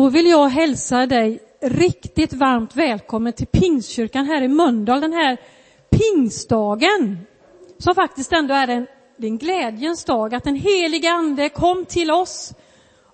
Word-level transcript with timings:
Då 0.00 0.08
vill 0.08 0.26
jag 0.26 0.48
hälsa 0.48 1.06
dig 1.06 1.42
riktigt 1.60 2.32
varmt 2.32 2.76
välkommen 2.76 3.32
till 3.32 3.46
Pingstkyrkan 3.46 4.26
här 4.26 4.42
i 4.42 4.48
Mölndal 4.48 5.00
den 5.00 5.12
här 5.12 5.40
pingstdagen. 5.90 7.18
Som 7.78 7.94
faktiskt 7.94 8.32
ändå 8.32 8.54
är 8.54 8.68
en, 8.68 8.86
en 9.18 9.38
glädjens 9.38 10.04
dag, 10.04 10.34
att 10.34 10.44
den 10.44 10.54
heliga 10.54 11.10
ande 11.10 11.48
kom 11.48 11.84
till 11.84 12.10
oss 12.10 12.52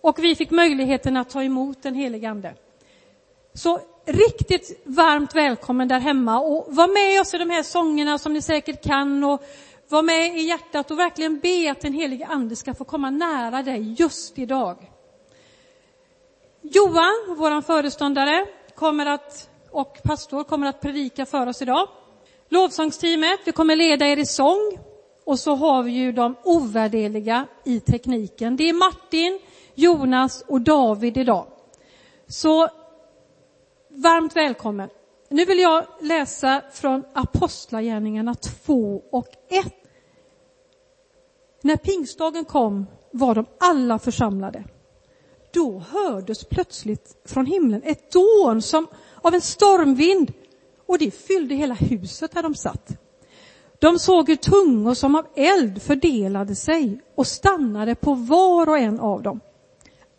och 0.00 0.18
vi 0.18 0.34
fick 0.34 0.50
möjligheten 0.50 1.16
att 1.16 1.30
ta 1.30 1.42
emot 1.42 1.82
den 1.82 1.94
heliga 1.94 2.30
ande. 2.30 2.54
Så 3.54 3.80
riktigt 4.06 4.82
varmt 4.84 5.34
välkommen 5.34 5.88
där 5.88 6.00
hemma 6.00 6.40
och 6.40 6.66
var 6.74 6.88
med 6.88 7.20
oss 7.20 7.34
i 7.34 7.38
de 7.38 7.50
här 7.50 7.62
sångerna 7.62 8.18
som 8.18 8.32
ni 8.32 8.42
säkert 8.42 8.84
kan 8.84 9.24
och 9.24 9.42
var 9.88 10.02
med 10.02 10.38
i 10.38 10.40
hjärtat 10.40 10.90
och 10.90 10.98
verkligen 10.98 11.40
be 11.40 11.70
att 11.70 11.80
den 11.80 11.92
helige 11.92 12.26
ande 12.26 12.56
ska 12.56 12.74
få 12.74 12.84
komma 12.84 13.10
nära 13.10 13.62
dig 13.62 13.94
just 13.98 14.38
idag. 14.38 14.76
Johan, 16.72 17.36
vår 17.38 17.60
föreståndare, 17.60 18.46
kommer 18.74 19.06
att, 19.06 19.50
och 19.70 19.98
pastor 20.04 20.44
kommer 20.44 20.66
att 20.66 20.80
predika 20.80 21.26
för 21.26 21.46
oss 21.46 21.62
idag. 21.62 21.88
Lovsångsteamet, 22.48 23.40
vi 23.44 23.52
kommer 23.52 23.76
leda 23.76 24.06
er 24.06 24.16
i 24.16 24.26
sång. 24.26 24.78
Och 25.24 25.38
så 25.38 25.54
har 25.54 25.82
vi 25.82 25.90
ju 25.90 26.12
de 26.12 26.34
ovärdeliga 26.44 27.46
i 27.64 27.80
tekniken. 27.80 28.56
Det 28.56 28.68
är 28.68 28.72
Martin, 28.72 29.38
Jonas 29.74 30.44
och 30.48 30.60
David 30.60 31.16
idag. 31.16 31.46
Så 32.28 32.68
varmt 33.88 34.36
välkommen. 34.36 34.88
Nu 35.28 35.44
vill 35.44 35.58
jag 35.58 35.86
läsa 36.00 36.62
från 36.72 37.04
Apostlagärningarna 37.14 38.34
2 38.34 39.02
och 39.10 39.28
1. 39.48 39.66
När 41.62 41.76
pingstdagen 41.76 42.44
kom 42.44 42.86
var 43.10 43.34
de 43.34 43.46
alla 43.60 43.98
församlade. 43.98 44.64
Då 45.56 45.78
hördes 45.78 46.44
plötsligt 46.44 47.16
från 47.24 47.46
himlen 47.46 47.82
ett 47.84 48.12
dån 48.12 48.62
som 48.62 48.86
av 49.22 49.34
en 49.34 49.40
stormvind 49.40 50.32
och 50.86 50.98
det 50.98 51.10
fyllde 51.10 51.54
hela 51.54 51.74
huset 51.74 52.32
där 52.32 52.42
de 52.42 52.54
satt. 52.54 52.98
De 53.78 53.98
såg 53.98 54.28
hur 54.28 54.36
tungor 54.36 54.94
som 54.94 55.14
av 55.14 55.26
eld 55.36 55.82
fördelade 55.82 56.54
sig 56.54 57.00
och 57.14 57.26
stannade 57.26 57.94
på 57.94 58.14
var 58.14 58.68
och 58.68 58.78
en 58.78 59.00
av 59.00 59.22
dem. 59.22 59.40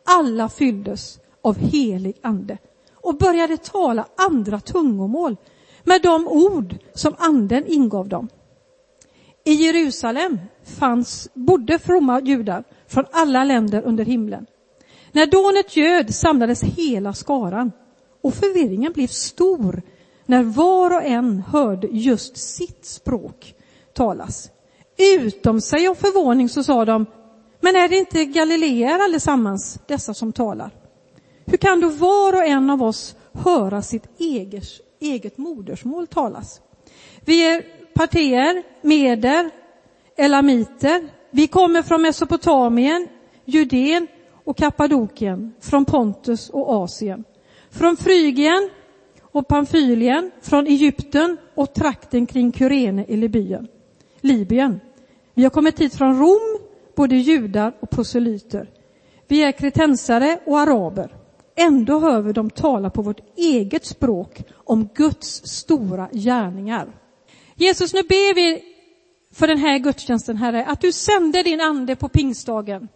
Alla 0.05 0.49
fylldes 0.49 1.19
av 1.41 1.57
helig 1.57 2.17
ande 2.21 2.57
och 2.93 3.17
började 3.17 3.57
tala 3.57 4.07
andra 4.15 4.59
tungomål 4.59 5.37
med 5.83 6.01
de 6.01 6.27
ord 6.27 6.75
som 6.93 7.15
anden 7.17 7.67
ingav 7.67 8.09
dem. 8.09 8.29
I 9.45 9.53
Jerusalem 9.53 10.39
fanns, 10.63 11.29
bodde 11.33 11.79
fromma 11.79 12.21
judar 12.21 12.63
från 12.87 13.05
alla 13.11 13.43
länder 13.43 13.81
under 13.81 14.05
himlen. 14.05 14.45
När 15.11 15.25
dånet 15.25 15.75
ljöd 15.77 16.15
samlades 16.15 16.63
hela 16.63 17.13
skaran 17.13 17.71
och 18.21 18.33
förvirringen 18.33 18.93
blev 18.93 19.07
stor 19.07 19.81
när 20.25 20.43
var 20.43 20.95
och 20.95 21.03
en 21.03 21.43
hörde 21.47 21.87
just 21.87 22.37
sitt 22.37 22.85
språk 22.85 23.53
talas. 23.93 24.49
Utom 24.97 25.61
sig 25.61 25.87
av 25.87 25.95
förvåning 25.95 26.49
så 26.49 26.63
sa 26.63 26.85
de, 26.85 27.05
men 27.61 27.75
är 27.75 27.87
det 27.87 27.97
inte 27.97 28.25
galileer 28.25 28.99
allesammans, 28.99 29.79
dessa 29.87 30.13
som 30.13 30.33
talar? 30.33 30.71
Hur 31.45 31.57
kan 31.57 31.81
då 31.81 31.89
var 31.89 32.33
och 32.33 32.45
en 32.45 32.69
av 32.69 32.83
oss 32.83 33.15
höra 33.33 33.81
sitt 33.81 34.19
eget, 34.19 34.63
eget 34.99 35.37
modersmål 35.37 36.07
talas? 36.07 36.61
Vi 37.25 37.49
är 37.49 37.63
partier, 37.93 38.63
meder, 38.81 39.49
elamiter. 40.17 41.09
Vi 41.31 41.47
kommer 41.47 41.81
från 41.81 42.01
Mesopotamien, 42.01 43.07
Judeen 43.45 44.07
och 44.47 44.57
Kappadokien, 44.57 45.53
från 45.59 45.85
Pontus 45.85 46.49
och 46.49 46.69
Asien, 46.69 47.23
från 47.71 47.97
Frygien 47.97 48.69
och 49.21 49.47
Pamfylien, 49.47 50.31
från 50.41 50.67
Egypten 50.67 51.37
och 51.55 51.73
trakten 51.73 52.25
kring 52.25 52.53
Kyrene 52.53 53.05
i 53.07 53.17
Libyen. 53.17 53.67
Libyen. 54.21 54.79
Vi 55.33 55.43
har 55.43 55.49
kommit 55.49 55.81
hit 55.81 55.95
från 55.95 56.19
Rom, 56.19 56.59
både 56.95 57.15
judar 57.15 57.73
och 57.79 57.89
proselyter. 57.89 58.69
Vi 59.27 59.43
är 59.43 59.51
kretensare 59.51 60.39
och 60.45 60.59
araber. 60.59 61.15
Ändå 61.55 61.99
hör 61.99 62.21
vi 62.21 62.33
dem 62.33 62.49
tala 62.49 62.89
på 62.89 63.01
vårt 63.01 63.37
eget 63.37 63.85
språk 63.85 64.43
om 64.53 64.89
Guds 64.95 65.45
stora 65.45 66.09
gärningar. 66.11 66.87
Jesus, 67.55 67.93
nu 67.93 68.01
ber 68.01 68.35
vi 68.35 68.61
för 69.33 69.47
den 69.47 69.57
här 69.57 69.79
gudstjänsten, 69.79 70.37
Herre, 70.37 70.65
att 70.65 70.81
du 70.81 70.91
sänder 70.91 71.43
din 71.43 71.61
ande 71.61 71.95
på 71.95 72.09
pingstdagen. 72.09 72.87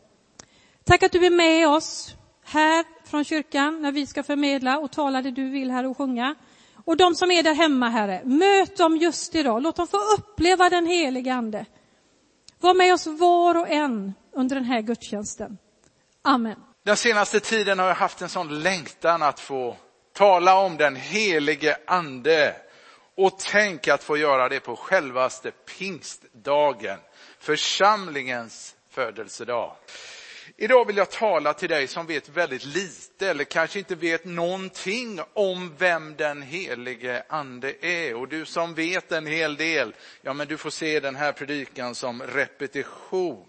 Tack 0.91 1.03
att 1.03 1.12
du 1.12 1.25
är 1.25 1.29
med 1.29 1.68
oss 1.68 2.16
här 2.44 2.85
från 3.06 3.24
kyrkan 3.24 3.81
när 3.81 3.91
vi 3.91 4.07
ska 4.07 4.24
förmedla 4.24 4.78
och 4.78 4.91
tala 4.91 5.22
det 5.22 5.31
du 5.31 5.50
vill 5.50 5.72
här 5.72 5.85
och 5.85 5.97
sjunga. 5.97 6.35
Och 6.85 6.97
de 6.97 7.16
som 7.16 7.31
är 7.31 7.44
där 7.44 7.53
hemma, 7.53 7.90
Herre, 7.90 8.22
möt 8.25 8.78
dem 8.78 8.97
just 8.97 9.35
idag. 9.35 9.62
Låt 9.62 9.75
dem 9.75 9.88
få 9.88 9.97
uppleva 9.97 10.69
den 10.69 10.85
helige 10.85 11.34
Ande. 11.34 11.66
Var 12.59 12.74
med 12.74 12.94
oss 12.94 13.07
var 13.07 13.57
och 13.57 13.69
en 13.69 14.13
under 14.31 14.56
den 14.56 14.66
här 14.66 14.81
gudstjänsten. 14.81 15.57
Amen. 16.22 16.59
Den 16.84 16.97
senaste 16.97 17.40
tiden 17.40 17.79
har 17.79 17.88
jag 17.88 17.96
haft 17.96 18.22
en 18.22 18.29
sån 18.29 18.59
längtan 18.59 19.23
att 19.23 19.40
få 19.40 19.78
tala 20.13 20.56
om 20.56 20.78
den 20.78 20.96
helige 20.96 21.78
Ande. 21.88 22.56
Och 23.18 23.40
tänk 23.40 23.88
att 23.88 24.03
få 24.03 24.18
göra 24.18 24.50
det 24.50 24.59
på 24.59 24.75
självaste 24.75 25.52
pingstdagen, 25.52 27.00
församlingens 27.40 28.75
födelsedag. 28.90 29.75
Idag 30.63 30.85
vill 30.85 30.97
jag 30.97 31.09
tala 31.09 31.53
till 31.53 31.69
dig 31.69 31.88
som 31.88 32.05
vet 32.05 32.29
väldigt 32.29 32.63
lite 32.63 33.29
eller 33.29 33.44
kanske 33.44 33.79
inte 33.79 33.95
vet 33.95 34.25
någonting 34.25 35.19
om 35.33 35.75
vem 35.77 36.16
den 36.16 36.41
helige 36.41 37.23
ande 37.29 37.85
är. 37.85 38.16
Och 38.16 38.27
du 38.27 38.45
som 38.45 38.73
vet 38.73 39.11
en 39.11 39.25
hel 39.25 39.55
del, 39.55 39.95
ja 40.22 40.33
men 40.33 40.47
du 40.47 40.57
får 40.57 40.69
se 40.69 40.99
den 40.99 41.16
här 41.16 41.31
predikan 41.31 41.95
som 41.95 42.23
repetition. 42.23 43.47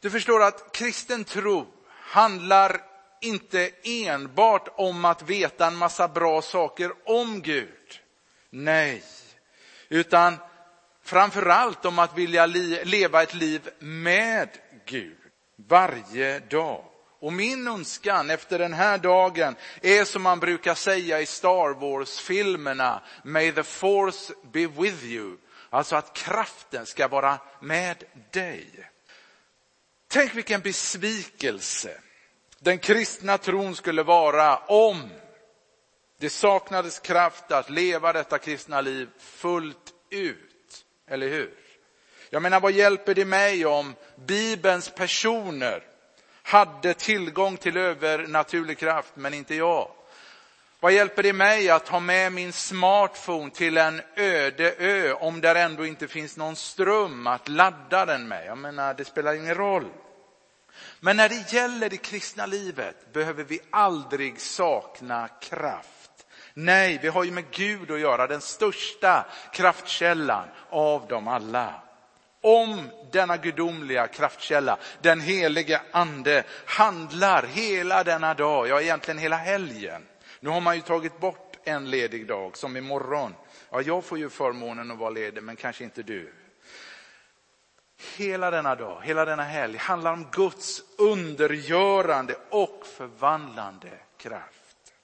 Du 0.00 0.10
förstår 0.10 0.42
att 0.42 0.72
kristen 0.72 1.24
tro 1.24 1.66
handlar 1.88 2.80
inte 3.20 3.70
enbart 3.82 4.68
om 4.76 5.04
att 5.04 5.22
veta 5.22 5.66
en 5.66 5.76
massa 5.76 6.08
bra 6.08 6.42
saker 6.42 6.92
om 7.04 7.42
Gud. 7.42 8.00
Nej, 8.50 9.02
utan 9.88 10.36
framförallt 11.02 11.84
om 11.84 11.98
att 11.98 12.18
vilja 12.18 12.46
leva 12.46 13.22
ett 13.22 13.34
liv 13.34 13.70
med 13.78 14.48
Gud 14.86 15.27
varje 15.66 16.38
dag. 16.38 16.84
Och 17.20 17.32
min 17.32 17.68
önskan 17.68 18.30
efter 18.30 18.58
den 18.58 18.72
här 18.72 18.98
dagen 18.98 19.56
är 19.82 20.04
som 20.04 20.22
man 20.22 20.40
brukar 20.40 20.74
säga 20.74 21.20
i 21.20 21.26
Star 21.26 21.74
Wars-filmerna, 21.80 23.02
May 23.24 23.52
the 23.52 23.62
force 23.62 24.34
be 24.52 24.66
with 24.66 25.04
you. 25.04 25.36
Alltså 25.70 25.96
att 25.96 26.16
kraften 26.16 26.86
ska 26.86 27.08
vara 27.08 27.38
med 27.60 28.04
dig. 28.30 28.90
Tänk 30.08 30.34
vilken 30.34 30.60
besvikelse 30.60 32.00
den 32.58 32.78
kristna 32.78 33.38
tron 33.38 33.76
skulle 33.76 34.02
vara 34.02 34.56
om 34.56 35.08
det 36.18 36.30
saknades 36.30 36.98
kraft 36.98 37.52
att 37.52 37.70
leva 37.70 38.12
detta 38.12 38.38
kristna 38.38 38.80
liv 38.80 39.08
fullt 39.18 39.94
ut. 40.10 40.84
Eller 41.06 41.28
hur? 41.28 41.54
Jag 42.30 42.42
menar, 42.42 42.60
vad 42.60 42.72
hjälper 42.72 43.14
det 43.14 43.24
mig 43.24 43.66
om 43.66 43.94
Bibelns 44.16 44.90
personer 44.90 45.82
hade 46.42 46.94
tillgång 46.94 47.56
till 47.56 47.76
övernaturlig 47.76 48.78
kraft, 48.78 49.12
men 49.14 49.34
inte 49.34 49.54
jag? 49.54 49.90
Vad 50.80 50.92
hjälper 50.92 51.22
det 51.22 51.32
mig 51.32 51.70
att 51.70 51.88
ha 51.88 52.00
med 52.00 52.32
min 52.32 52.52
smartphone 52.52 53.50
till 53.50 53.76
en 53.76 54.02
öde 54.16 54.74
ö 54.78 55.12
om 55.12 55.40
där 55.40 55.54
ändå 55.54 55.86
inte 55.86 56.08
finns 56.08 56.36
någon 56.36 56.56
ström 56.56 57.26
att 57.26 57.48
ladda 57.48 58.06
den 58.06 58.28
med? 58.28 58.46
Jag 58.46 58.58
menar, 58.58 58.94
det 58.94 59.04
spelar 59.04 59.34
ingen 59.34 59.54
roll. 59.54 59.88
Men 61.00 61.16
när 61.16 61.28
det 61.28 61.52
gäller 61.52 61.90
det 61.90 61.96
kristna 61.96 62.46
livet 62.46 63.12
behöver 63.12 63.44
vi 63.44 63.60
aldrig 63.70 64.40
sakna 64.40 65.28
kraft. 65.28 66.26
Nej, 66.54 66.98
vi 67.02 67.08
har 67.08 67.24
ju 67.24 67.30
med 67.30 67.50
Gud 67.50 67.90
att 67.90 68.00
göra, 68.00 68.26
den 68.26 68.40
största 68.40 69.26
kraftkällan 69.52 70.48
av 70.70 71.06
dem 71.06 71.28
alla 71.28 71.74
om 72.40 72.90
denna 73.12 73.36
gudomliga 73.36 74.06
kraftkälla, 74.06 74.78
den 75.02 75.20
helige 75.20 75.80
ande, 75.92 76.44
handlar 76.66 77.42
hela 77.42 78.04
denna 78.04 78.34
dag, 78.34 78.68
ja 78.68 78.80
egentligen 78.80 79.18
hela 79.18 79.36
helgen. 79.36 80.06
Nu 80.40 80.50
har 80.50 80.60
man 80.60 80.76
ju 80.76 80.82
tagit 80.82 81.20
bort 81.20 81.56
en 81.64 81.90
ledig 81.90 82.26
dag, 82.26 82.56
som 82.56 82.76
imorgon. 82.76 83.34
Ja, 83.70 83.82
jag 83.82 84.04
får 84.04 84.18
ju 84.18 84.30
förmånen 84.30 84.90
att 84.90 84.98
vara 84.98 85.10
ledig, 85.10 85.42
men 85.42 85.56
kanske 85.56 85.84
inte 85.84 86.02
du. 86.02 86.32
Hela 88.16 88.50
denna 88.50 88.74
dag, 88.74 89.02
hela 89.04 89.24
denna 89.24 89.42
helg 89.42 89.76
handlar 89.76 90.12
om 90.12 90.28
Guds 90.32 90.82
undergörande 90.98 92.36
och 92.50 92.86
förvandlande 92.96 93.90
kraft. 94.16 94.94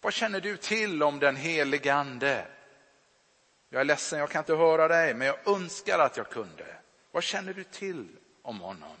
Vad 0.00 0.12
känner 0.12 0.40
du 0.40 0.56
till 0.56 1.02
om 1.02 1.18
den 1.18 1.36
helige 1.36 1.94
ande? 1.94 2.46
Jag 3.70 3.80
är 3.80 3.84
ledsen, 3.84 4.18
jag 4.18 4.30
kan 4.30 4.38
inte 4.38 4.54
höra 4.54 4.88
dig, 4.88 5.14
men 5.14 5.26
jag 5.26 5.56
önskar 5.56 5.98
att 5.98 6.16
jag 6.16 6.28
kunde. 6.28 6.66
Vad 7.12 7.22
känner 7.22 7.52
du 7.52 7.64
till 7.64 8.08
om 8.42 8.60
honom? 8.60 8.96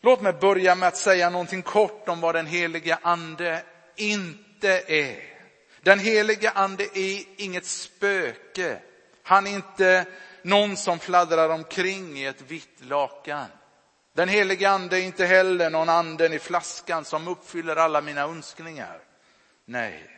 Låt 0.00 0.20
mig 0.20 0.32
börja 0.32 0.74
med 0.74 0.88
att 0.88 0.96
säga 0.96 1.30
någonting 1.30 1.62
kort 1.62 2.08
om 2.08 2.20
vad 2.20 2.34
den 2.34 2.46
helige 2.46 2.98
ande 3.02 3.62
inte 3.96 4.82
är. 4.86 5.22
Den 5.82 5.98
helige 5.98 6.50
ande 6.50 6.84
är 6.98 7.24
inget 7.36 7.66
spöke. 7.66 8.78
Han 9.22 9.46
är 9.46 9.50
inte 9.50 10.06
någon 10.42 10.76
som 10.76 10.98
fladdrar 10.98 11.48
omkring 11.48 12.18
i 12.18 12.24
ett 12.24 12.42
vitt 12.42 12.84
lakan. 12.84 13.46
Den 14.14 14.28
helige 14.28 14.70
ande 14.70 14.98
är 14.98 15.02
inte 15.02 15.26
heller 15.26 15.70
någon 15.70 15.88
anden 15.88 16.32
i 16.32 16.38
flaskan 16.38 17.04
som 17.04 17.28
uppfyller 17.28 17.76
alla 17.76 18.00
mina 18.00 18.20
önskningar. 18.20 19.00
Nej. 19.64 20.17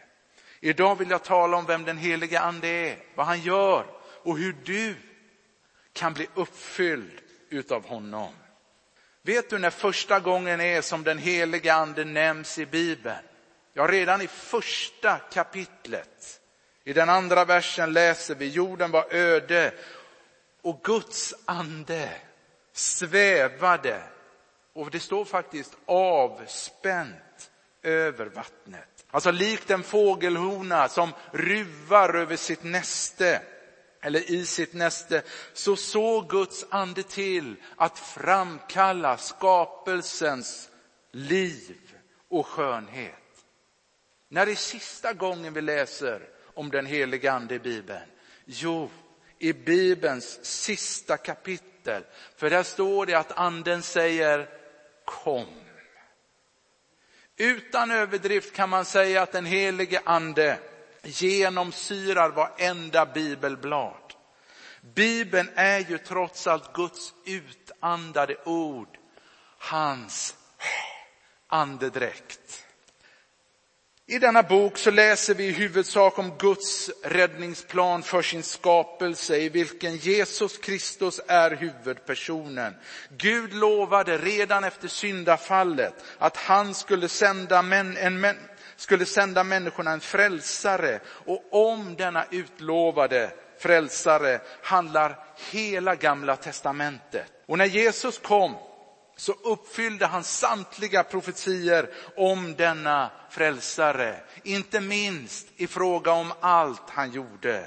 Idag 0.61 0.99
vill 0.99 1.11
jag 1.11 1.25
tala 1.25 1.57
om 1.57 1.67
vem 1.67 1.85
den 1.85 1.99
helige 1.99 2.41
ande 2.41 2.69
är, 2.69 2.99
vad 3.15 3.27
han 3.27 3.41
gör 3.41 3.87
och 4.23 4.39
hur 4.39 4.57
du 4.65 4.95
kan 5.93 6.15
bli 6.15 6.29
uppfylld 6.35 7.21
utav 7.49 7.87
honom. 7.87 8.35
Vet 9.23 9.51
du 9.51 9.59
när 9.59 9.71
första 9.71 10.21
gången 10.21 10.61
är 10.61 10.81
som 10.81 11.05
den 11.05 11.19
helige 11.19 11.75
ande 11.75 12.05
nämns 12.05 12.59
i 12.59 12.67
Bibeln? 12.67 13.25
Ja, 13.73 13.87
redan 13.87 14.21
i 14.23 14.27
första 14.27 15.19
kapitlet. 15.19 16.41
I 16.85 16.93
den 16.93 17.09
andra 17.09 17.45
versen 17.45 17.93
läser 17.93 18.35
vi, 18.35 18.49
jorden 18.49 18.91
var 18.91 19.15
öde 19.15 19.75
och 20.63 20.81
Guds 20.85 21.35
ande 21.45 22.11
svävade 22.73 24.03
och 24.73 24.91
det 24.91 25.01
står 25.01 25.25
faktiskt 25.25 25.77
avspänt 25.87 27.51
över 27.83 28.27
vattnet. 28.27 28.90
Alltså 29.11 29.31
likt 29.31 29.71
en 29.71 29.83
fågelhona 29.83 30.89
som 30.89 31.13
ruvar 31.33 32.15
över 32.15 32.37
sitt 32.37 32.65
näste 32.65 33.43
eller 34.03 34.31
i 34.31 34.47
sitt 34.47 34.73
näste, 34.73 35.23
så 35.53 35.77
såg 35.77 36.29
Guds 36.31 36.67
ande 36.71 37.03
till 37.03 37.57
att 37.77 37.99
framkalla 37.99 39.17
skapelsens 39.17 40.71
liv 41.13 41.77
och 42.29 42.47
skönhet. 42.47 43.15
När 44.29 44.47
är 44.47 44.55
sista 44.55 45.13
gången 45.13 45.55
vi 45.55 45.61
läser 45.61 46.29
om 46.55 46.71
den 46.71 46.87
helige 46.87 47.33
ande 47.33 47.55
i 47.55 47.59
Bibeln? 47.59 48.03
Jo, 48.45 48.91
i 49.39 49.53
Bibelns 49.53 50.45
sista 50.45 51.17
kapitel. 51.17 52.05
För 52.37 52.51
där 52.51 52.63
står 52.63 53.07
det 53.07 53.15
att 53.15 53.33
anden 53.33 53.83
säger 53.83 54.49
kom. 55.05 55.47
Utan 57.41 57.91
överdrift 57.91 58.55
kan 58.57 58.69
man 58.69 58.85
säga 58.85 59.23
att 59.23 59.33
den 59.33 59.47
helige 59.47 60.01
ande 60.05 60.59
genomsyrar 61.03 62.31
varenda 62.31 63.07
bibelblad. 63.07 64.15
Bibeln 64.95 65.51
är 65.55 65.79
ju 65.79 65.99
trots 65.99 66.47
allt 66.47 66.73
Guds 66.73 67.15
utandade 67.25 68.37
ord, 68.45 68.99
hans 69.59 70.35
andedräkt. 71.49 72.67
I 74.11 74.19
denna 74.19 74.43
bok 74.43 74.79
så 74.79 74.91
läser 74.91 75.35
vi 75.35 75.45
i 75.45 75.53
huvudsak 75.53 76.19
om 76.19 76.33
Guds 76.39 76.91
räddningsplan 77.03 78.03
för 78.03 78.23
sin 78.23 78.43
skapelse 78.43 79.37
i 79.37 79.49
vilken 79.49 79.97
Jesus 79.97 80.59
Kristus 80.59 81.21
är 81.27 81.51
huvudpersonen. 81.51 82.75
Gud 83.19 83.55
lovade 83.55 84.19
redan 84.19 84.65
efter 84.65 84.89
syndafallet 84.89 85.95
att 86.19 86.37
han 86.37 86.75
skulle 86.75 87.09
sända, 87.09 87.63
män, 87.63 87.97
en, 87.97 88.37
skulle 88.77 89.07
sända 89.07 89.45
människorna 89.45 89.91
en 89.91 90.01
frälsare 90.01 91.01
och 91.07 91.45
om 91.51 91.97
denna 91.97 92.25
utlovade 92.31 93.31
frälsare 93.59 94.41
handlar 94.63 95.19
hela 95.51 95.95
gamla 95.95 96.37
testamentet. 96.37 97.27
Och 97.47 97.59
när 97.59 97.67
Jesus 97.67 98.19
kom 98.19 98.57
så 99.21 99.33
uppfyllde 99.33 100.07
han 100.07 100.25
samtliga 100.25 101.05
profetier 101.05 101.91
om 102.17 102.55
denna 102.55 103.11
frälsare. 103.31 104.21
Inte 104.43 104.81
minst 104.81 105.47
i 105.57 105.67
fråga 105.67 106.13
om 106.13 106.33
allt 106.41 106.91
han 106.91 107.11
gjorde. 107.13 107.67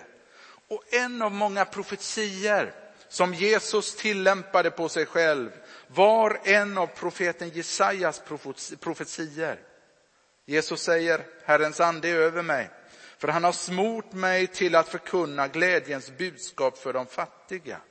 Och 0.67 0.93
en 0.93 1.21
av 1.21 1.31
många 1.31 1.65
profetier 1.65 2.73
som 3.09 3.33
Jesus 3.33 3.95
tillämpade 3.95 4.71
på 4.71 4.89
sig 4.89 5.05
själv 5.05 5.51
var 5.87 6.39
en 6.43 6.77
av 6.77 6.87
profeten 6.87 7.49
Jesajas 7.49 8.21
profetier. 8.79 9.59
Jesus 10.45 10.81
säger, 10.81 11.25
Herrens 11.45 11.79
ande 11.79 12.09
är 12.09 12.15
över 12.15 12.41
mig, 12.41 12.69
för 13.17 13.27
han 13.27 13.43
har 13.43 13.51
smort 13.51 14.13
mig 14.13 14.47
till 14.47 14.75
att 14.75 14.89
förkunna 14.89 15.47
glädjens 15.47 16.17
budskap 16.17 16.77
för 16.77 16.93
de 16.93 17.05
fattiga. 17.05 17.81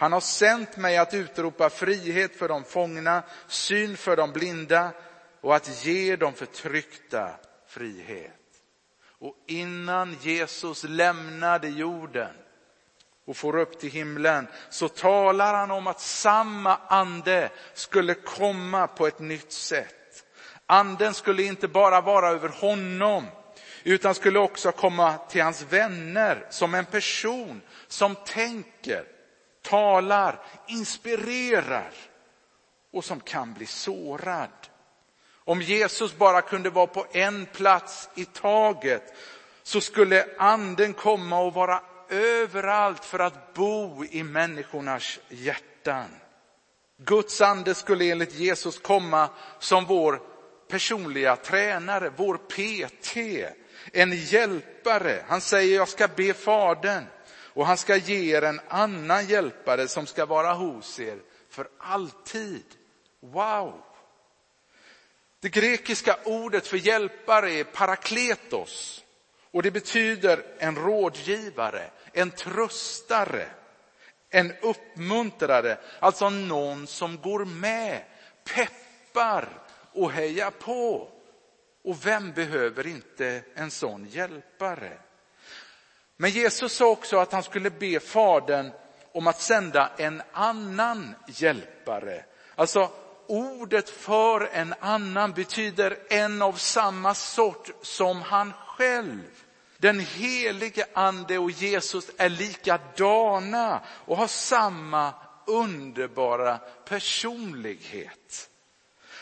Han 0.00 0.12
har 0.12 0.20
sänt 0.20 0.76
mig 0.76 0.96
att 0.96 1.14
utropa 1.14 1.70
frihet 1.70 2.36
för 2.36 2.48
de 2.48 2.64
fångna, 2.64 3.22
syn 3.48 3.96
för 3.96 4.16
de 4.16 4.32
blinda 4.32 4.92
och 5.40 5.56
att 5.56 5.84
ge 5.86 6.16
de 6.16 6.34
förtryckta 6.34 7.30
frihet. 7.66 8.32
Och 9.18 9.34
innan 9.46 10.16
Jesus 10.20 10.84
lämnade 10.84 11.68
jorden 11.68 12.32
och 13.26 13.36
får 13.36 13.58
upp 13.58 13.80
till 13.80 13.90
himlen 13.90 14.48
så 14.70 14.88
talar 14.88 15.54
han 15.54 15.70
om 15.70 15.86
att 15.86 16.00
samma 16.00 16.76
ande 16.76 17.50
skulle 17.74 18.14
komma 18.14 18.86
på 18.86 19.06
ett 19.06 19.20
nytt 19.20 19.52
sätt. 19.52 20.24
Anden 20.66 21.14
skulle 21.14 21.42
inte 21.42 21.68
bara 21.68 22.00
vara 22.00 22.28
över 22.28 22.48
honom 22.48 23.26
utan 23.84 24.14
skulle 24.14 24.38
också 24.38 24.72
komma 24.72 25.18
till 25.28 25.42
hans 25.42 25.62
vänner 25.62 26.46
som 26.50 26.74
en 26.74 26.84
person 26.86 27.60
som 27.88 28.14
tänker, 28.14 29.19
talar, 29.62 30.40
inspirerar 30.66 31.92
och 32.92 33.04
som 33.04 33.20
kan 33.20 33.54
bli 33.54 33.66
sårad. 33.66 34.50
Om 35.44 35.62
Jesus 35.62 36.16
bara 36.16 36.42
kunde 36.42 36.70
vara 36.70 36.86
på 36.86 37.06
en 37.12 37.46
plats 37.46 38.08
i 38.14 38.24
taget 38.24 39.14
så 39.62 39.80
skulle 39.80 40.26
anden 40.38 40.94
komma 40.94 41.40
och 41.40 41.54
vara 41.54 41.82
överallt 42.08 43.04
för 43.04 43.18
att 43.18 43.54
bo 43.54 44.04
i 44.04 44.22
människornas 44.22 45.18
hjärtan. 45.28 46.08
Guds 46.96 47.40
ande 47.40 47.74
skulle 47.74 48.10
enligt 48.10 48.34
Jesus 48.34 48.78
komma 48.78 49.28
som 49.58 49.84
vår 49.84 50.20
personliga 50.68 51.36
tränare, 51.36 52.12
vår 52.16 52.36
PT, 52.36 53.16
en 53.92 54.12
hjälpare. 54.12 55.24
Han 55.28 55.40
säger 55.40 55.76
jag 55.76 55.88
ska 55.88 56.08
be 56.08 56.34
fadern 56.34 57.04
och 57.54 57.66
han 57.66 57.76
ska 57.76 57.96
ge 57.96 58.36
er 58.36 58.42
en 58.42 58.60
annan 58.68 59.26
hjälpare 59.26 59.88
som 59.88 60.06
ska 60.06 60.26
vara 60.26 60.52
hos 60.52 61.00
er 61.00 61.18
för 61.48 61.68
alltid. 61.78 62.64
Wow! 63.20 63.82
Det 65.40 65.48
grekiska 65.48 66.18
ordet 66.24 66.66
för 66.66 66.76
hjälpare 66.76 67.52
är 67.52 67.64
parakletos 67.64 69.04
och 69.50 69.62
det 69.62 69.70
betyder 69.70 70.44
en 70.58 70.76
rådgivare, 70.76 71.90
en 72.12 72.30
tröstare, 72.30 73.48
en 74.30 74.52
uppmuntrare, 74.62 75.78
alltså 76.00 76.30
någon 76.30 76.86
som 76.86 77.16
går 77.20 77.44
med, 77.44 78.04
peppar 78.44 79.48
och 79.92 80.12
hejar 80.12 80.50
på. 80.50 81.10
Och 81.82 82.06
vem 82.06 82.32
behöver 82.32 82.86
inte 82.86 83.42
en 83.54 83.70
sån 83.70 84.06
hjälpare? 84.06 84.98
Men 86.20 86.30
Jesus 86.30 86.72
sa 86.72 86.86
också 86.86 87.18
att 87.18 87.32
han 87.32 87.42
skulle 87.42 87.70
be 87.70 88.00
Fadern 88.00 88.70
om 89.12 89.26
att 89.26 89.40
sända 89.40 89.90
en 89.96 90.22
annan 90.32 91.14
hjälpare. 91.26 92.24
Alltså 92.54 92.90
ordet 93.26 93.90
för 93.90 94.50
en 94.52 94.74
annan 94.80 95.32
betyder 95.32 95.98
en 96.08 96.42
av 96.42 96.52
samma 96.52 97.14
sort 97.14 97.70
som 97.82 98.22
han 98.22 98.52
själv. 98.66 99.22
Den 99.76 100.00
helige 100.00 100.86
ande 100.92 101.38
och 101.38 101.50
Jesus 101.50 102.10
är 102.16 102.28
likadana 102.28 103.80
och 103.88 104.16
har 104.16 104.26
samma 104.26 105.14
underbara 105.46 106.58
personlighet. 106.84 108.50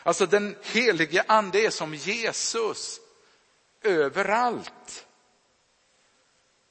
Alltså 0.02 0.26
den 0.26 0.56
helige 0.62 1.24
ande 1.28 1.58
är 1.58 1.70
som 1.70 1.94
Jesus 1.94 3.00
överallt. 3.82 5.04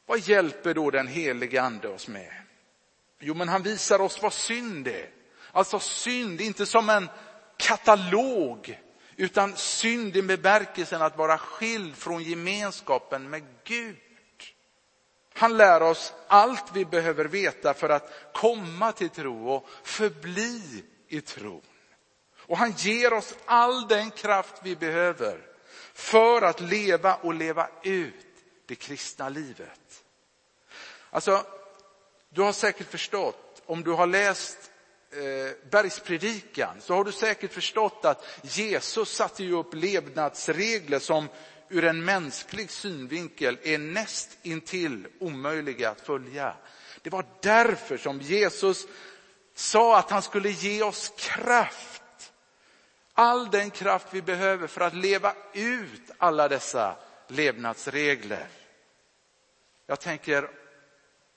Vad 0.07 0.19
hjälper 0.19 0.73
då 0.73 0.91
den 0.91 1.07
helige 1.07 1.61
ande 1.61 1.87
oss 1.87 2.07
med? 2.07 2.33
Jo, 3.19 3.33
men 3.33 3.49
han 3.49 3.63
visar 3.63 4.01
oss 4.01 4.21
vad 4.21 4.33
synd 4.33 4.87
är. 4.87 5.09
Alltså 5.51 5.79
synd, 5.79 6.41
inte 6.41 6.65
som 6.65 6.89
en 6.89 7.09
katalog, 7.57 8.79
utan 9.15 9.55
synd 9.55 10.17
i 10.17 10.21
bemärkelsen 10.21 11.01
att 11.01 11.17
vara 11.17 11.37
skild 11.37 11.95
från 11.95 12.23
gemenskapen 12.23 13.29
med 13.29 13.43
Gud. 13.63 13.95
Han 15.33 15.57
lär 15.57 15.81
oss 15.81 16.13
allt 16.27 16.71
vi 16.73 16.85
behöver 16.85 17.25
veta 17.25 17.73
för 17.73 17.89
att 17.89 18.33
komma 18.33 18.91
till 18.91 19.09
tro 19.09 19.49
och 19.49 19.69
förbli 19.83 20.83
i 21.07 21.21
tro. 21.21 21.61
Och 22.37 22.57
han 22.57 22.71
ger 22.71 23.13
oss 23.13 23.35
all 23.45 23.87
den 23.87 24.11
kraft 24.11 24.55
vi 24.63 24.75
behöver 24.75 25.41
för 25.93 26.41
att 26.41 26.61
leva 26.61 27.15
och 27.15 27.33
leva 27.33 27.69
ut 27.83 28.13
det 28.65 28.75
kristna 28.75 29.29
livet. 29.29 29.86
Alltså, 31.17 31.45
du 32.29 32.41
har 32.41 32.53
säkert 32.53 32.91
förstått 32.91 33.61
om 33.65 33.83
du 33.83 33.91
har 33.91 34.07
läst 34.07 34.57
eh, 35.11 35.69
bergspredikan 35.69 36.81
så 36.81 36.93
har 36.93 37.03
du 37.03 37.11
säkert 37.11 37.53
förstått 37.53 38.05
att 38.05 38.25
Jesus 38.41 39.15
satte 39.15 39.43
ju 39.43 39.53
upp 39.53 39.73
levnadsregler 39.73 40.99
som 40.99 41.29
ur 41.69 41.83
en 41.83 42.05
mänsklig 42.05 42.71
synvinkel 42.71 43.57
är 43.63 43.77
näst 43.77 44.37
intill 44.43 45.07
omöjliga 45.19 45.89
att 45.89 46.01
följa. 46.01 46.53
Det 47.01 47.09
var 47.09 47.25
därför 47.41 47.97
som 47.97 48.21
Jesus 48.21 48.87
sa 49.55 49.97
att 49.97 50.09
han 50.09 50.21
skulle 50.21 50.49
ge 50.49 50.83
oss 50.83 51.13
kraft. 51.17 52.33
All 53.13 53.51
den 53.51 53.69
kraft 53.69 54.07
vi 54.11 54.21
behöver 54.21 54.67
för 54.67 54.81
att 54.81 54.95
leva 54.95 55.33
ut 55.53 56.11
alla 56.17 56.47
dessa 56.47 56.95
levnadsregler. 57.27 58.47
Jag 59.87 59.99
tänker, 59.99 60.49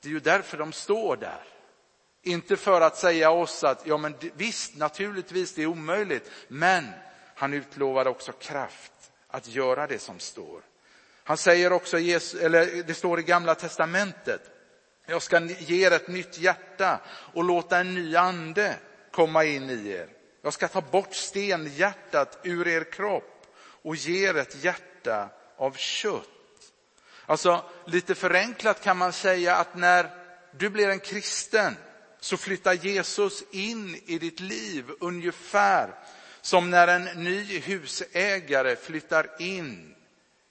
det 0.01 0.09
är 0.09 0.13
ju 0.13 0.21
därför 0.21 0.59
de 0.59 0.73
står 0.73 1.17
där. 1.17 1.45
Inte 2.23 2.57
för 2.57 2.81
att 2.81 2.97
säga 2.97 3.31
oss 3.31 3.65
att, 3.65 3.87
ja 3.87 3.97
men 3.97 4.15
visst, 4.35 4.77
naturligtvis, 4.77 5.55
det 5.55 5.63
är 5.63 5.67
omöjligt. 5.67 6.31
Men 6.49 6.87
han 7.35 7.53
utlovade 7.55 8.11
också 8.11 8.33
kraft 8.33 8.93
att 9.29 9.49
göra 9.49 9.87
det 9.87 9.99
som 9.99 10.19
står. 10.19 10.63
Han 11.25 11.37
säger 11.37 11.73
också, 11.73 11.99
eller 11.99 12.83
det 12.83 12.95
står 12.95 13.21
i 13.21 13.23
gamla 13.23 13.55
testamentet, 13.55 14.51
jag 15.07 15.23
ska 15.23 15.41
ge 15.41 15.87
er 15.87 15.91
ett 15.91 16.09
nytt 16.09 16.39
hjärta 16.39 17.01
och 17.35 17.45
låta 17.45 17.79
en 17.79 17.95
ny 17.95 18.17
ande 18.17 18.77
komma 19.11 19.45
in 19.45 19.71
i 19.71 19.89
er. 19.89 20.09
Jag 20.43 20.53
ska 20.53 20.69
ta 20.69 20.81
bort 20.81 21.15
stenhjärtat 21.15 22.39
ur 22.43 22.69
er 22.69 22.85
kropp 22.93 23.47
och 23.83 23.97
ge 23.97 24.29
er 24.29 24.37
ett 24.37 24.65
hjärta 24.65 25.29
av 25.57 25.73
kött. 25.73 26.29
Alltså 27.31 27.65
lite 27.87 28.15
förenklat 28.15 28.83
kan 28.83 28.97
man 28.97 29.13
säga 29.13 29.57
att 29.57 29.77
när 29.77 30.11
du 30.59 30.71
blir 30.71 30.89
en 30.89 31.01
kristen 31.01 31.77
så 32.21 32.37
flyttar 32.37 32.73
Jesus 32.73 33.43
in 33.51 34.01
i 34.07 34.19
ditt 34.19 34.41
liv 34.41 34.85
ungefär 35.01 35.95
som 36.41 36.71
när 36.71 36.89
en 36.89 37.25
ny 37.25 37.59
husägare 37.59 38.77
flyttar 38.77 39.31
in 39.39 39.95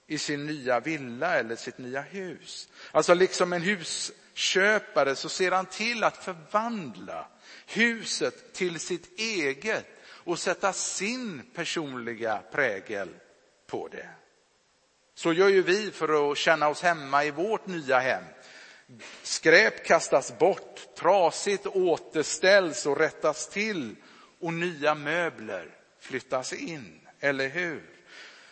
i 0.07 0.17
sin 0.17 0.45
nya 0.45 0.79
villa 0.79 1.39
eller 1.39 1.55
sitt 1.55 1.77
nya 1.77 2.01
hus. 2.01 2.69
Alltså 2.91 3.13
liksom 3.13 3.53
en 3.53 3.61
husköpare 3.61 5.15
så 5.15 5.29
ser 5.29 5.51
han 5.51 5.65
till 5.65 6.03
att 6.03 6.23
förvandla 6.23 7.27
huset 7.67 8.53
till 8.53 8.79
sitt 8.79 9.19
eget 9.19 9.85
och 10.05 10.39
sätta 10.39 10.73
sin 10.73 11.41
personliga 11.55 12.41
prägel 12.51 13.09
på 13.67 13.87
det. 13.87 14.09
Så 15.19 15.33
gör 15.33 15.49
ju 15.49 15.61
vi 15.61 15.91
för 15.91 16.31
att 16.31 16.37
känna 16.37 16.67
oss 16.67 16.81
hemma 16.81 17.23
i 17.25 17.31
vårt 17.31 17.67
nya 17.67 17.99
hem. 17.99 18.23
Skräp 19.23 19.85
kastas 19.85 20.37
bort, 20.37 20.95
trasigt 20.97 21.67
återställs 21.67 22.85
och 22.85 22.97
rättas 22.97 23.49
till 23.49 23.95
och 24.41 24.53
nya 24.53 24.95
möbler 24.95 25.69
flyttas 25.99 26.53
in, 26.53 27.07
eller 27.19 27.49
hur? 27.49 27.83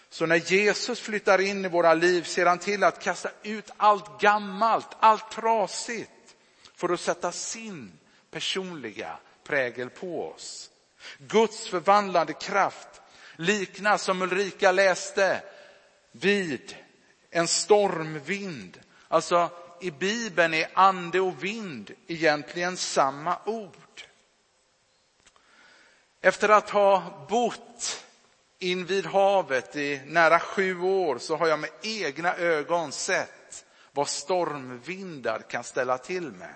Så 0.09 0.25
när 0.25 0.35
Jesus 0.35 0.99
flyttar 0.99 1.41
in 1.41 1.65
i 1.65 1.67
våra 1.67 1.93
liv 1.93 2.23
ser 2.23 2.45
han 2.45 2.59
till 2.59 2.83
att 2.83 3.03
kasta 3.03 3.29
ut 3.43 3.71
allt 3.77 4.21
gammalt, 4.21 4.89
allt 4.99 5.31
trasigt 5.31 6.35
för 6.75 6.89
att 6.89 6.99
sätta 6.99 7.31
sin 7.31 7.91
personliga 8.31 9.17
prägel 9.43 9.89
på 9.89 10.31
oss. 10.31 10.69
Guds 11.17 11.67
förvandlande 11.67 12.33
kraft 12.33 13.01
liknas, 13.35 14.03
som 14.03 14.21
Ulrika 14.21 14.71
läste, 14.71 15.41
vid 16.19 16.75
en 17.29 17.47
stormvind. 17.47 18.79
Alltså 19.07 19.49
i 19.81 19.91
Bibeln 19.91 20.53
är 20.53 20.67
ande 20.73 21.19
och 21.19 21.43
vind 21.43 21.91
egentligen 22.07 22.77
samma 22.77 23.37
ord. 23.45 24.01
Efter 26.21 26.49
att 26.49 26.69
ha 26.69 27.25
bott 27.29 28.03
invid 28.59 29.05
havet 29.05 29.75
i 29.75 30.01
nära 30.05 30.39
sju 30.39 30.81
år 30.81 31.17
så 31.17 31.35
har 31.35 31.47
jag 31.47 31.59
med 31.59 31.69
egna 31.81 32.35
ögon 32.35 32.91
sett 32.91 33.65
vad 33.91 34.07
stormvindar 34.07 35.39
kan 35.39 35.63
ställa 35.63 35.97
till 35.97 36.31
med. 36.31 36.55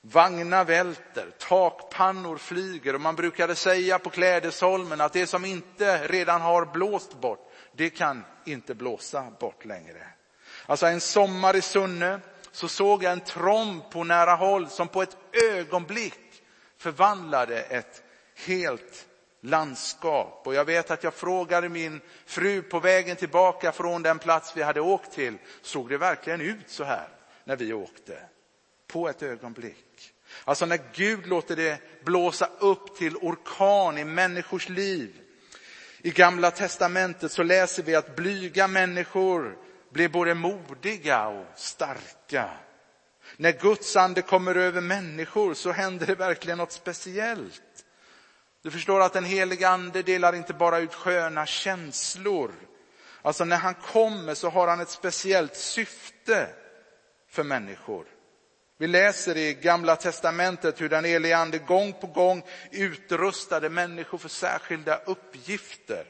Vagnar 0.00 0.64
välter, 0.64 1.30
takpannor 1.38 2.36
flyger 2.36 2.94
och 2.94 3.00
man 3.00 3.16
brukade 3.16 3.54
säga 3.54 3.98
på 3.98 4.10
Klädesholmen 4.10 5.00
att 5.00 5.12
det 5.12 5.26
som 5.26 5.44
inte 5.44 6.08
redan 6.08 6.40
har 6.40 6.64
blåst 6.64 7.20
bort, 7.20 7.51
det 7.76 7.90
kan 7.90 8.24
inte 8.44 8.74
blåsa 8.74 9.30
bort 9.40 9.64
längre. 9.64 10.06
Alltså 10.66 10.86
en 10.86 11.00
sommar 11.00 11.56
i 11.56 11.62
Sunne 11.62 12.20
så 12.52 12.68
såg 12.68 13.02
jag 13.02 13.12
en 13.12 13.20
tromb 13.20 13.90
på 13.90 14.04
nära 14.04 14.34
håll 14.34 14.68
som 14.68 14.88
på 14.88 15.02
ett 15.02 15.16
ögonblick 15.52 16.42
förvandlade 16.76 17.62
ett 17.62 18.02
helt 18.46 19.06
landskap. 19.40 20.42
Och 20.44 20.54
jag 20.54 20.64
vet 20.64 20.90
att 20.90 21.04
jag 21.04 21.14
frågade 21.14 21.68
min 21.68 22.00
fru 22.26 22.62
på 22.62 22.80
vägen 22.80 23.16
tillbaka 23.16 23.72
från 23.72 24.02
den 24.02 24.18
plats 24.18 24.56
vi 24.56 24.62
hade 24.62 24.80
åkt 24.80 25.12
till, 25.12 25.38
såg 25.62 25.88
det 25.88 25.98
verkligen 25.98 26.40
ut 26.40 26.70
så 26.70 26.84
här 26.84 27.08
när 27.44 27.56
vi 27.56 27.72
åkte? 27.72 28.22
På 28.86 29.08
ett 29.08 29.22
ögonblick. 29.22 30.12
Alltså 30.44 30.66
när 30.66 30.80
Gud 30.92 31.26
låter 31.26 31.56
det 31.56 31.78
blåsa 32.04 32.48
upp 32.58 32.96
till 32.96 33.16
orkan 33.16 33.98
i 33.98 34.04
människors 34.04 34.68
liv. 34.68 35.21
I 36.04 36.10
gamla 36.10 36.50
testamentet 36.50 37.32
så 37.32 37.42
läser 37.42 37.82
vi 37.82 37.94
att 37.94 38.16
blyga 38.16 38.68
människor 38.68 39.58
blir 39.92 40.08
både 40.08 40.34
modiga 40.34 41.26
och 41.26 41.46
starka. 41.56 42.50
När 43.36 43.52
Guds 43.52 43.96
ande 43.96 44.22
kommer 44.22 44.54
över 44.54 44.80
människor 44.80 45.54
så 45.54 45.72
händer 45.72 46.06
det 46.06 46.14
verkligen 46.14 46.58
något 46.58 46.72
speciellt. 46.72 47.62
Du 48.62 48.70
förstår 48.70 49.00
att 49.00 49.12
den 49.12 49.24
heliga 49.24 49.68
ande 49.68 50.02
delar 50.02 50.32
inte 50.32 50.54
bara 50.54 50.78
ut 50.78 50.94
sköna 50.94 51.46
känslor. 51.46 52.52
Alltså 53.22 53.44
när 53.44 53.56
han 53.56 53.74
kommer 53.74 54.34
så 54.34 54.48
har 54.48 54.68
han 54.68 54.80
ett 54.80 54.90
speciellt 54.90 55.56
syfte 55.56 56.48
för 57.28 57.42
människor. 57.42 58.04
Vi 58.82 58.88
läser 58.88 59.36
i 59.36 59.54
gamla 59.54 59.96
testamentet 59.96 60.80
hur 60.80 60.88
den 60.88 61.04
helige 61.04 61.36
ande 61.36 61.58
gång 61.58 61.92
på 61.92 62.06
gång 62.06 62.42
utrustade 62.70 63.68
människor 63.68 64.18
för 64.18 64.28
särskilda 64.28 64.96
uppgifter. 64.96 66.04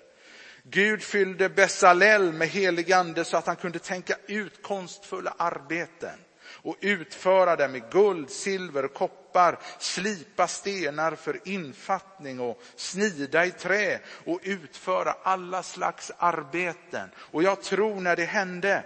Gud 0.62 1.02
fyllde 1.02 1.49
Bessalel 1.49 2.33
med 2.33 2.49
helig 2.49 2.93
ande 2.93 3.25
så 3.25 3.37
att 3.37 3.47
han 3.47 3.57
kunde 3.57 3.79
tänka 3.79 4.17
ut 4.26 4.62
konstfulla 4.62 5.35
arbeten 5.38 6.19
och 6.45 6.76
utföra 6.81 7.57
dem 7.57 7.76
i 7.76 7.83
guld, 7.91 8.31
silver, 8.31 8.88
koppar, 8.88 9.59
slipa 9.79 10.47
stenar 10.47 11.14
för 11.14 11.41
infattning 11.45 12.41
och 12.41 12.62
snida 12.76 13.47
i 13.47 13.50
trä 13.50 14.00
och 14.26 14.41
utföra 14.43 15.14
alla 15.23 15.62
slags 15.62 16.12
arbeten. 16.19 17.11
Och 17.17 17.43
jag 17.43 17.62
tror 17.62 18.00
när 18.00 18.17
det 18.17 18.25
hände 18.25 18.85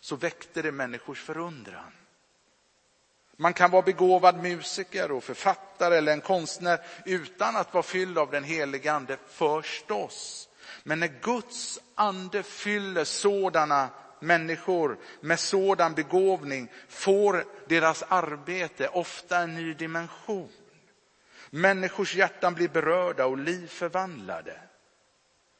så 0.00 0.16
väckte 0.16 0.62
det 0.62 0.72
människors 0.72 1.22
förundran. 1.22 1.92
Man 3.36 3.54
kan 3.54 3.70
vara 3.70 3.82
begåvad 3.82 4.42
musiker 4.42 5.10
och 5.12 5.24
författare 5.24 5.96
eller 5.96 6.12
en 6.12 6.20
konstnär 6.20 6.80
utan 7.04 7.56
att 7.56 7.74
vara 7.74 7.82
fylld 7.82 8.18
av 8.18 8.30
den 8.30 8.44
helige 8.44 8.92
ande 8.92 9.16
förstås. 9.28 10.48
Men 10.82 11.00
när 11.00 11.12
Guds 11.22 11.80
ande 11.94 12.42
fyller 12.42 13.04
sådana 13.04 13.88
människor 14.20 14.98
med 15.20 15.40
sådan 15.40 15.94
begåvning 15.94 16.72
får 16.88 17.44
deras 17.68 18.02
arbete 18.08 18.88
ofta 18.88 19.38
en 19.38 19.54
ny 19.54 19.74
dimension. 19.74 20.52
Människors 21.50 22.14
hjärtan 22.14 22.54
blir 22.54 22.68
berörda 22.68 23.26
och 23.26 23.38
liv 23.38 23.66
förvandlade. 23.68 24.60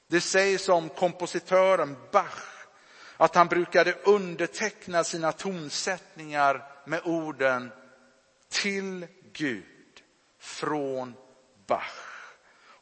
Det 0.09 0.21
sägs 0.21 0.69
om 0.69 0.89
kompositören 0.89 1.97
Bach 2.13 2.67
att 3.17 3.35
han 3.35 3.47
brukade 3.47 3.93
underteckna 3.93 5.05
sina 5.05 5.33
tonsättningar 5.33 6.76
med 6.87 7.01
orden 7.05 7.73
till 8.49 9.07
Gud 9.33 10.03
från 10.39 11.15
Bach. 11.67 12.17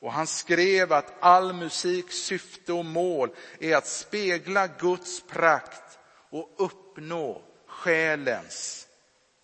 Och 0.00 0.12
han 0.12 0.26
skrev 0.26 0.92
att 0.92 1.14
all 1.20 1.52
musiks 1.52 2.16
syfte 2.16 2.72
och 2.72 2.84
mål 2.84 3.30
är 3.60 3.76
att 3.76 3.86
spegla 3.86 4.66
Guds 4.66 5.22
prakt 5.22 5.98
och 6.30 6.54
uppnå 6.58 7.42
själens 7.66 8.88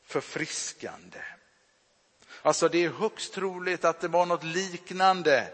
förfriskande. 0.07 1.19
Alltså 2.43 2.69
det 2.69 2.85
är 2.85 2.91
högst 2.91 3.35
troligt 3.35 3.85
att 3.85 4.01
det 4.01 4.09
var 4.09 4.27
något 4.27 4.45
liknande 4.45 5.49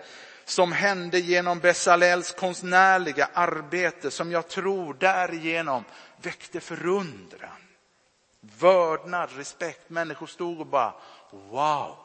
som 0.45 0.73
hände 0.73 1.19
genom 1.19 1.61
Bessalels 1.61 2.33
konstnärliga 2.33 3.29
arbete 3.33 4.11
som 4.11 4.33
jag 4.33 4.49
tror 4.49 4.95
därigenom 4.95 5.85
väckte 6.23 6.61
förundran, 6.61 7.66
vördnad, 8.59 9.31
respekt. 9.37 9.91
Människor 9.91 10.27
stod 10.27 10.61
och 10.61 10.67
bara 10.67 10.95
wow. 11.31 11.97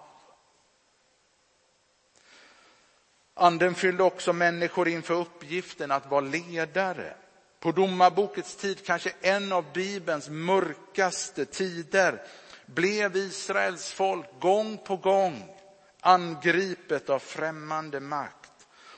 Anden 3.33 3.75
fyllde 3.75 4.03
också 4.03 4.33
människor 4.33 4.87
inför 4.87 5.13
uppgiften 5.13 5.91
att 5.91 6.09
vara 6.09 6.21
ledare. 6.21 7.13
På 7.59 7.71
domarbokets 7.71 8.55
tid 8.55 8.85
kanske 8.85 9.13
en 9.21 9.51
av 9.51 9.65
Bibelns 9.73 10.29
mörkaste 10.29 11.45
tider 11.45 12.21
blev 12.65 13.15
Israels 13.15 13.91
folk 13.91 14.25
gång 14.39 14.77
på 14.77 14.97
gång 14.97 15.55
angripet 16.01 17.09
av 17.09 17.19
främmande 17.19 17.99
makt. 17.99 18.51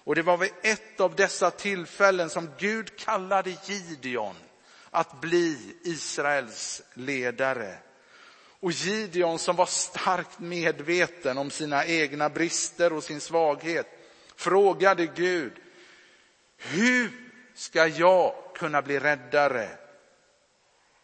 Och 0.05 0.15
det 0.15 0.21
var 0.21 0.37
vid 0.37 0.51
ett 0.61 0.99
av 0.99 1.15
dessa 1.15 1.51
tillfällen 1.51 2.29
som 2.29 2.49
Gud 2.57 2.97
kallade 2.99 3.57
Gideon 3.65 4.35
att 4.93 5.21
bli 5.21 5.75
Israels 5.83 6.81
ledare. 6.93 7.77
Och 8.59 8.71
Gideon 8.71 9.39
som 9.39 9.55
var 9.55 9.65
starkt 9.65 10.39
medveten 10.39 11.37
om 11.37 11.51
sina 11.51 11.85
egna 11.85 12.29
brister 12.29 12.93
och 12.93 13.03
sin 13.03 13.21
svaghet 13.21 13.87
frågade 14.35 15.05
Gud, 15.05 15.53
hur 16.57 17.11
ska 17.53 17.87
jag 17.87 18.35
kunna 18.55 18.81
bli 18.81 18.99
räddare 18.99 19.69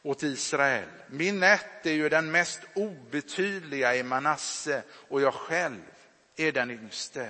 åt 0.03 0.23
Israel? 0.23 0.89
Min 1.07 1.43
ett 1.43 1.85
är 1.85 1.93
ju 1.93 2.09
den 2.09 2.31
mest 2.31 2.61
obetydliga 2.73 3.95
i 3.95 4.03
Manasse 4.03 4.83
och 4.91 5.21
jag 5.21 5.33
själv 5.33 5.81
är 6.35 6.51
den 6.51 6.71
yngste. 6.71 7.29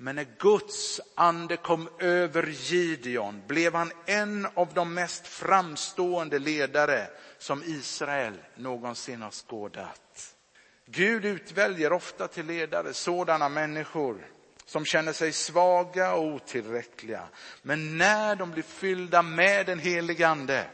Men 0.00 0.16
när 0.16 0.26
Guds 0.38 1.00
ande 1.14 1.56
kom 1.56 1.88
över 1.98 2.46
Gideon 2.46 3.42
blev 3.46 3.74
han 3.74 3.92
en 4.06 4.48
av 4.54 4.74
de 4.74 4.94
mest 4.94 5.26
framstående 5.26 6.38
ledare 6.38 7.06
som 7.38 7.62
Israel 7.62 8.34
någonsin 8.54 9.22
har 9.22 9.30
skådat. 9.30 10.34
Gud 10.86 11.24
utväljer 11.24 11.92
ofta 11.92 12.28
till 12.28 12.46
ledare 12.46 12.94
sådana 12.94 13.48
människor 13.48 14.26
som 14.64 14.84
känner 14.84 15.12
sig 15.12 15.32
svaga 15.32 16.14
och 16.14 16.24
otillräckliga. 16.24 17.28
Men 17.62 17.98
när 17.98 18.36
de 18.36 18.50
blir 18.50 18.62
fyllda 18.62 19.22
med 19.22 19.66
den 19.66 19.78
helige 19.78 20.28
ande 20.28 20.64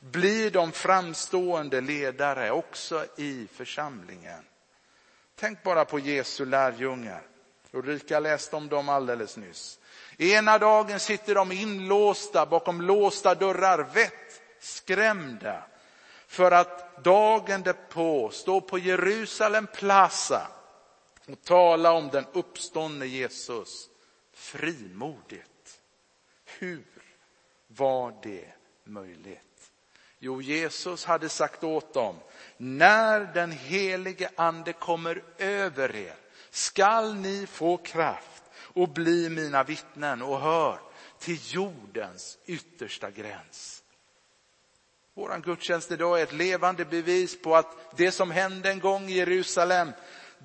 blir 0.00 0.50
de 0.50 0.72
framstående 0.72 1.80
ledare 1.80 2.50
också 2.50 3.06
i 3.16 3.48
församlingen. 3.52 4.44
Tänk 5.34 5.62
bara 5.62 5.84
på 5.84 5.98
Jesu 5.98 6.44
lärjungar. 6.44 7.27
Ulrika 7.72 8.20
läste 8.20 8.56
om 8.56 8.68
dem 8.68 8.88
alldeles 8.88 9.36
nyss. 9.36 9.78
Ena 10.18 10.58
dagen 10.58 11.00
sitter 11.00 11.34
de 11.34 11.52
inlåsta 11.52 12.46
bakom 12.46 12.82
låsta 12.82 13.34
dörrar, 13.34 13.78
vett 13.94 14.42
skrämda 14.60 15.62
för 16.26 16.50
att 16.50 17.04
dagen 17.04 17.62
därpå 17.62 18.30
stå 18.30 18.60
på 18.60 18.78
Jerusalem 18.78 19.66
plaza 19.74 20.48
och 21.28 21.44
tala 21.44 21.92
om 21.92 22.08
den 22.08 22.26
uppståndne 22.32 23.06
Jesus 23.06 23.88
frimodigt. 24.32 25.80
Hur 26.44 26.84
var 27.66 28.14
det 28.22 28.52
möjligt? 28.84 29.70
Jo, 30.18 30.42
Jesus 30.42 31.04
hade 31.04 31.28
sagt 31.28 31.64
åt 31.64 31.94
dem, 31.94 32.16
när 32.56 33.20
den 33.20 33.52
helige 33.52 34.30
ande 34.36 34.72
kommer 34.72 35.22
över 35.38 35.96
er 35.96 36.14
skall 36.50 37.14
ni 37.14 37.46
få 37.46 37.76
kraft 37.76 38.42
och 38.60 38.88
bli 38.88 39.28
mina 39.28 39.62
vittnen 39.62 40.22
och 40.22 40.40
hör 40.40 40.78
till 41.18 41.38
jordens 41.54 42.38
yttersta 42.46 43.10
gräns. 43.10 43.82
Vår 45.14 45.38
gudstjänst 45.38 45.90
idag 45.90 46.18
är 46.18 46.22
ett 46.22 46.32
levande 46.32 46.84
bevis 46.84 47.42
på 47.42 47.56
att 47.56 47.96
det 47.96 48.12
som 48.12 48.30
hände 48.30 48.70
en 48.70 48.80
gång 48.80 49.08
i 49.08 49.12
Jerusalem, 49.12 49.92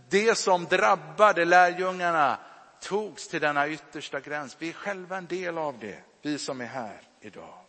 det 0.10 0.38
som 0.38 0.65
drabbade 0.65 1.45
lärjungarna 1.45 2.39
togs 2.81 3.27
till 3.27 3.41
denna 3.41 3.67
yttersta 3.67 4.19
gräns. 4.19 4.55
Vi 4.60 4.69
är 4.69 4.74
själva 4.74 5.17
en 5.17 5.25
del 5.25 5.57
av 5.57 5.79
det, 5.79 6.00
vi 6.22 6.38
som 6.38 6.62
är 6.62 6.65
här 6.65 7.01
idag. 7.22 7.62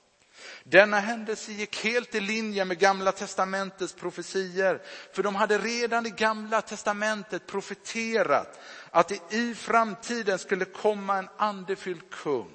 Denna 0.67 1.01
händelse 1.01 1.53
gick 1.53 1.85
helt 1.85 2.15
i 2.15 2.21
linje 2.21 2.65
med 2.65 2.79
gamla 2.79 3.13
testamentets 3.13 3.93
profetier. 3.93 4.83
För 5.13 5.23
de 5.23 5.35
hade 5.35 5.59
redan 5.59 6.07
i 6.07 6.11
gamla 6.11 6.63
testamentet 6.63 7.47
profeterat 7.47 8.61
att 8.91 9.09
det 9.09 9.33
i 9.33 9.55
framtiden 9.55 10.39
skulle 10.39 10.65
komma 10.65 11.19
en 11.19 11.29
andefylld 11.37 12.11
kung 12.11 12.51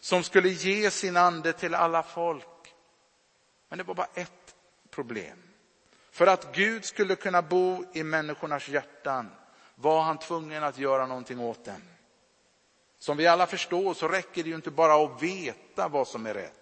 som 0.00 0.22
skulle 0.22 0.48
ge 0.48 0.90
sin 0.90 1.16
ande 1.16 1.52
till 1.52 1.74
alla 1.74 2.02
folk. 2.02 2.74
Men 3.68 3.78
det 3.78 3.84
var 3.84 3.94
bara 3.94 4.08
ett 4.14 4.54
problem. 4.90 5.38
För 6.10 6.26
att 6.26 6.54
Gud 6.54 6.84
skulle 6.84 7.16
kunna 7.16 7.42
bo 7.42 7.84
i 7.92 8.02
människornas 8.02 8.68
hjärtan 8.68 9.30
var 9.74 10.02
han 10.02 10.18
tvungen 10.18 10.64
att 10.64 10.78
göra 10.78 11.06
någonting 11.06 11.40
åt 11.40 11.64
den. 11.64 11.82
Som 12.98 13.16
vi 13.16 13.26
alla 13.26 13.46
förstår 13.46 13.94
så 13.94 14.08
räcker 14.08 14.42
det 14.42 14.48
ju 14.48 14.54
inte 14.54 14.70
bara 14.70 15.04
att 15.04 15.22
veta 15.22 15.88
vad 15.88 16.08
som 16.08 16.26
är 16.26 16.34
rätt. 16.34 16.59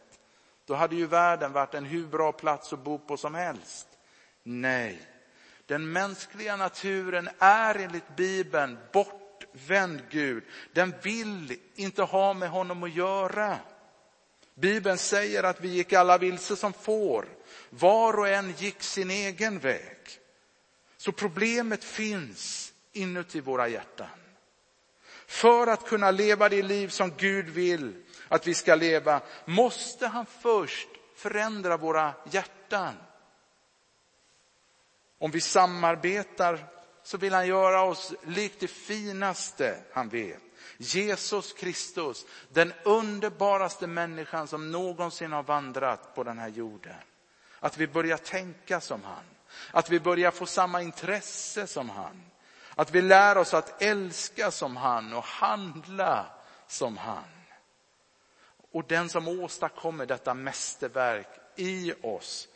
Då 0.68 0.74
hade 0.74 0.96
ju 0.96 1.06
världen 1.06 1.52
varit 1.52 1.74
en 1.74 1.84
hur 1.84 2.06
bra 2.06 2.32
plats 2.32 2.72
att 2.72 2.84
bo 2.84 2.98
på 2.98 3.16
som 3.16 3.34
helst. 3.34 3.88
Nej, 4.42 5.02
den 5.66 5.92
mänskliga 5.92 6.56
naturen 6.56 7.28
är 7.38 7.74
enligt 7.74 8.16
Bibeln 8.16 8.78
bortvänd 8.92 10.02
Gud. 10.10 10.44
Den 10.72 10.94
vill 11.02 11.56
inte 11.74 12.02
ha 12.02 12.34
med 12.34 12.50
honom 12.50 12.82
att 12.82 12.94
göra. 12.94 13.58
Bibeln 14.54 14.98
säger 14.98 15.42
att 15.42 15.60
vi 15.60 15.68
gick 15.68 15.92
alla 15.92 16.18
vilse 16.18 16.56
som 16.56 16.72
får. 16.72 17.24
Var 17.70 18.18
och 18.18 18.28
en 18.28 18.54
gick 18.58 18.82
sin 18.82 19.10
egen 19.10 19.58
väg. 19.58 19.98
Så 20.96 21.12
problemet 21.12 21.84
finns 21.84 22.72
inuti 22.92 23.40
våra 23.40 23.68
hjärtan. 23.68 24.08
För 25.26 25.66
att 25.66 25.86
kunna 25.86 26.10
leva 26.10 26.48
det 26.48 26.62
liv 26.62 26.88
som 26.88 27.12
Gud 27.16 27.48
vill 27.48 28.04
att 28.28 28.46
vi 28.46 28.54
ska 28.54 28.74
leva, 28.74 29.20
måste 29.44 30.06
han 30.06 30.26
först 30.26 30.88
förändra 31.14 31.76
våra 31.76 32.14
hjärtan. 32.30 32.94
Om 35.18 35.30
vi 35.30 35.40
samarbetar 35.40 36.66
så 37.02 37.16
vill 37.16 37.34
han 37.34 37.46
göra 37.46 37.82
oss 37.82 38.12
likt 38.26 38.60
det 38.60 38.68
finaste 38.68 39.78
han 39.92 40.08
vet. 40.08 40.42
Jesus 40.76 41.52
Kristus, 41.52 42.26
den 42.48 42.72
underbaraste 42.84 43.86
människan 43.86 44.48
som 44.48 44.70
någonsin 44.70 45.32
har 45.32 45.42
vandrat 45.42 46.14
på 46.14 46.24
den 46.24 46.38
här 46.38 46.48
jorden. 46.48 46.94
Att 47.60 47.78
vi 47.78 47.86
börjar 47.86 48.16
tänka 48.16 48.80
som 48.80 49.04
han. 49.04 49.24
Att 49.70 49.90
vi 49.90 50.00
börjar 50.00 50.30
få 50.30 50.46
samma 50.46 50.82
intresse 50.82 51.66
som 51.66 51.90
han. 51.90 52.22
Att 52.74 52.90
vi 52.90 53.02
lär 53.02 53.38
oss 53.38 53.54
att 53.54 53.82
älska 53.82 54.50
som 54.50 54.76
han 54.76 55.12
och 55.12 55.24
handla 55.24 56.26
som 56.66 56.96
han. 56.96 57.37
Och 58.78 58.84
den 58.88 59.08
som 59.08 59.28
åstadkommer 59.28 60.06
detta 60.06 60.34
mästerverk 60.34 61.28
i 61.56 61.92
oss 62.02 62.48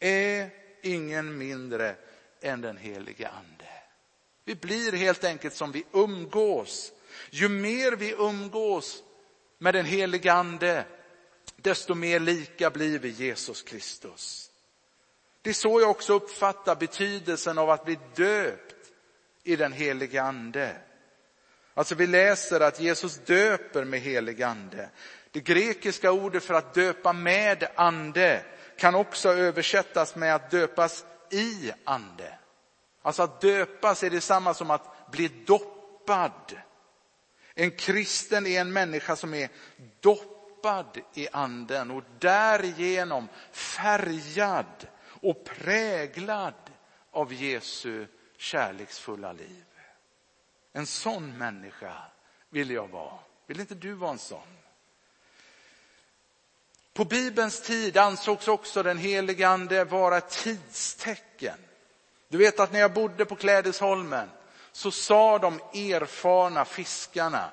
är 0.00 0.50
ingen 0.82 1.38
mindre 1.38 1.94
än 2.40 2.60
den 2.60 2.76
helige 2.76 3.28
ande. 3.28 3.68
Vi 4.44 4.54
blir 4.54 4.92
helt 4.92 5.24
enkelt 5.24 5.54
som 5.54 5.72
vi 5.72 5.84
umgås. 5.92 6.92
Ju 7.30 7.48
mer 7.48 7.92
vi 7.92 8.10
umgås 8.18 9.02
med 9.58 9.74
den 9.74 9.84
helige 9.84 10.32
ande, 10.32 10.84
desto 11.56 11.94
mer 11.94 12.20
lika 12.20 12.70
blir 12.70 12.98
vi 12.98 13.08
Jesus 13.08 13.62
Kristus. 13.62 14.50
Det 15.42 15.50
är 15.50 15.54
så 15.54 15.80
jag 15.80 15.90
också 15.90 16.12
uppfattar 16.14 16.76
betydelsen 16.76 17.58
av 17.58 17.70
att 17.70 17.84
bli 17.84 17.98
döpt 18.14 18.76
i 19.42 19.56
den 19.56 19.72
helige 19.72 20.22
ande. 20.22 20.76
Alltså 21.74 21.94
vi 21.94 22.06
läser 22.06 22.60
att 22.60 22.80
Jesus 22.80 23.20
döper 23.26 23.84
med 23.84 24.00
helig 24.00 24.42
ande. 24.42 24.90
Det 25.30 25.40
grekiska 25.40 26.12
ordet 26.12 26.44
för 26.44 26.54
att 26.54 26.74
döpa 26.74 27.12
med 27.12 27.68
ande 27.74 28.44
kan 28.78 28.94
också 28.94 29.28
översättas 29.28 30.16
med 30.16 30.34
att 30.34 30.50
döpas 30.50 31.04
i 31.30 31.72
ande. 31.84 32.38
Alltså 33.02 33.22
att 33.22 33.40
döpas 33.40 34.02
är 34.02 34.10
detsamma 34.10 34.54
som 34.54 34.70
att 34.70 35.10
bli 35.10 35.28
doppad. 35.28 36.58
En 37.54 37.70
kristen 37.70 38.46
är 38.46 38.60
en 38.60 38.72
människa 38.72 39.16
som 39.16 39.34
är 39.34 39.48
doppad 40.00 40.98
i 41.14 41.28
anden 41.32 41.90
och 41.90 42.02
därigenom 42.18 43.28
färgad 43.52 44.88
och 45.20 45.44
präglad 45.44 46.54
av 47.10 47.32
Jesu 47.32 48.06
kärleksfulla 48.36 49.32
liv. 49.32 49.64
En 50.72 50.86
sån 50.86 51.38
människa 51.38 52.02
vill 52.50 52.70
jag 52.70 52.88
vara. 52.88 53.18
Vill 53.46 53.60
inte 53.60 53.74
du 53.74 53.92
vara 53.92 54.10
en 54.10 54.18
sån? 54.18 54.57
På 56.98 57.04
Bibelns 57.04 57.60
tid 57.60 57.96
ansågs 57.96 58.48
också 58.48 58.82
den 58.82 58.98
helige 58.98 59.48
ande 59.48 59.84
vara 59.84 60.16
ett 60.16 60.30
tidstecken. 60.30 61.58
Du 62.28 62.38
vet 62.38 62.60
att 62.60 62.72
när 62.72 62.80
jag 62.80 62.92
bodde 62.92 63.24
på 63.24 63.36
Klädesholmen 63.36 64.30
så 64.72 64.90
sa 64.90 65.38
de 65.38 65.60
erfarna 65.74 66.64
fiskarna, 66.64 67.50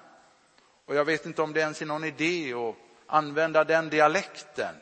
och 0.85 0.95
jag 0.95 1.05
vet 1.05 1.25
inte 1.25 1.41
om 1.41 1.53
det 1.53 1.59
ens 1.59 1.81
är 1.81 1.85
någon 1.85 2.03
idé 2.03 2.53
att 2.53 2.75
använda 3.07 3.63
den 3.63 3.89
dialekten, 3.89 4.75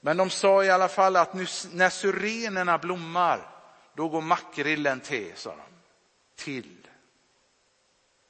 men 0.00 0.16
de 0.16 0.30
sa 0.30 0.64
i 0.64 0.70
alla 0.70 0.88
fall 0.88 1.16
att 1.16 1.34
när 1.72 1.90
syrenerna 1.90 2.78
blommar, 2.78 3.48
då 3.94 4.08
går 4.08 4.20
makrillen 4.20 5.00
till, 5.00 5.32
sa 5.34 5.50
de. 5.50 5.62
Till. 6.36 6.88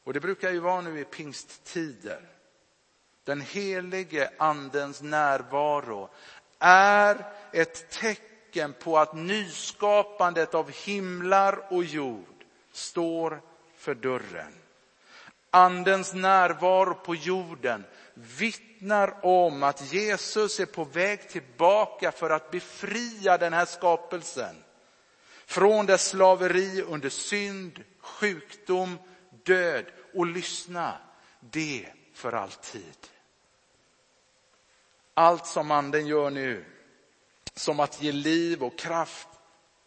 Och 0.04 0.12
det 0.12 0.20
brukar 0.20 0.50
ju 0.50 0.58
vara 0.58 0.80
nu 0.80 1.00
i 1.00 1.04
pingsttider. 1.04 2.33
Den 3.24 3.40
helige 3.40 4.30
andens 4.38 5.02
närvaro 5.02 6.08
är 6.58 7.32
ett 7.52 7.90
tecken 7.90 8.74
på 8.82 8.98
att 8.98 9.14
nyskapandet 9.14 10.54
av 10.54 10.70
himlar 10.70 11.72
och 11.72 11.84
jord 11.84 12.44
står 12.72 13.40
för 13.76 13.94
dörren. 13.94 14.52
Andens 15.50 16.14
närvaro 16.14 16.94
på 16.94 17.14
jorden 17.14 17.84
vittnar 18.14 19.24
om 19.24 19.62
att 19.62 19.92
Jesus 19.92 20.60
är 20.60 20.66
på 20.66 20.84
väg 20.84 21.28
tillbaka 21.28 22.12
för 22.12 22.30
att 22.30 22.50
befria 22.50 23.38
den 23.38 23.52
här 23.52 23.64
skapelsen 23.64 24.56
från 25.46 25.86
dess 25.86 26.08
slaveri 26.08 26.82
under 26.82 27.08
synd, 27.08 27.84
sjukdom, 28.00 28.98
död 29.44 29.84
och 30.14 30.26
lyssna, 30.26 30.98
det 31.40 31.86
för 32.14 32.32
alltid. 32.32 33.13
Allt 35.14 35.46
som 35.46 35.70
anden 35.70 36.06
gör 36.06 36.30
nu, 36.30 36.64
som 37.54 37.80
att 37.80 38.02
ge 38.02 38.12
liv 38.12 38.64
och 38.64 38.78
kraft, 38.78 39.28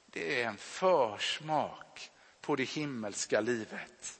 det 0.05 0.41
är 0.41 0.47
en 0.47 0.57
försmak 0.57 2.11
på 2.41 2.55
det 2.55 2.63
himmelska 2.63 3.41
livet. 3.41 4.19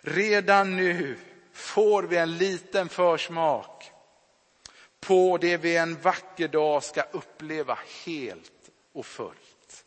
Redan 0.00 0.76
nu 0.76 1.18
får 1.52 2.02
vi 2.02 2.16
en 2.16 2.36
liten 2.36 2.88
försmak 2.88 3.90
på 5.00 5.38
det 5.38 5.56
vi 5.56 5.76
en 5.76 6.00
vacker 6.00 6.48
dag 6.48 6.84
ska 6.84 7.02
uppleva 7.02 7.78
helt 8.04 8.70
och 8.92 9.06
fullt. 9.06 9.84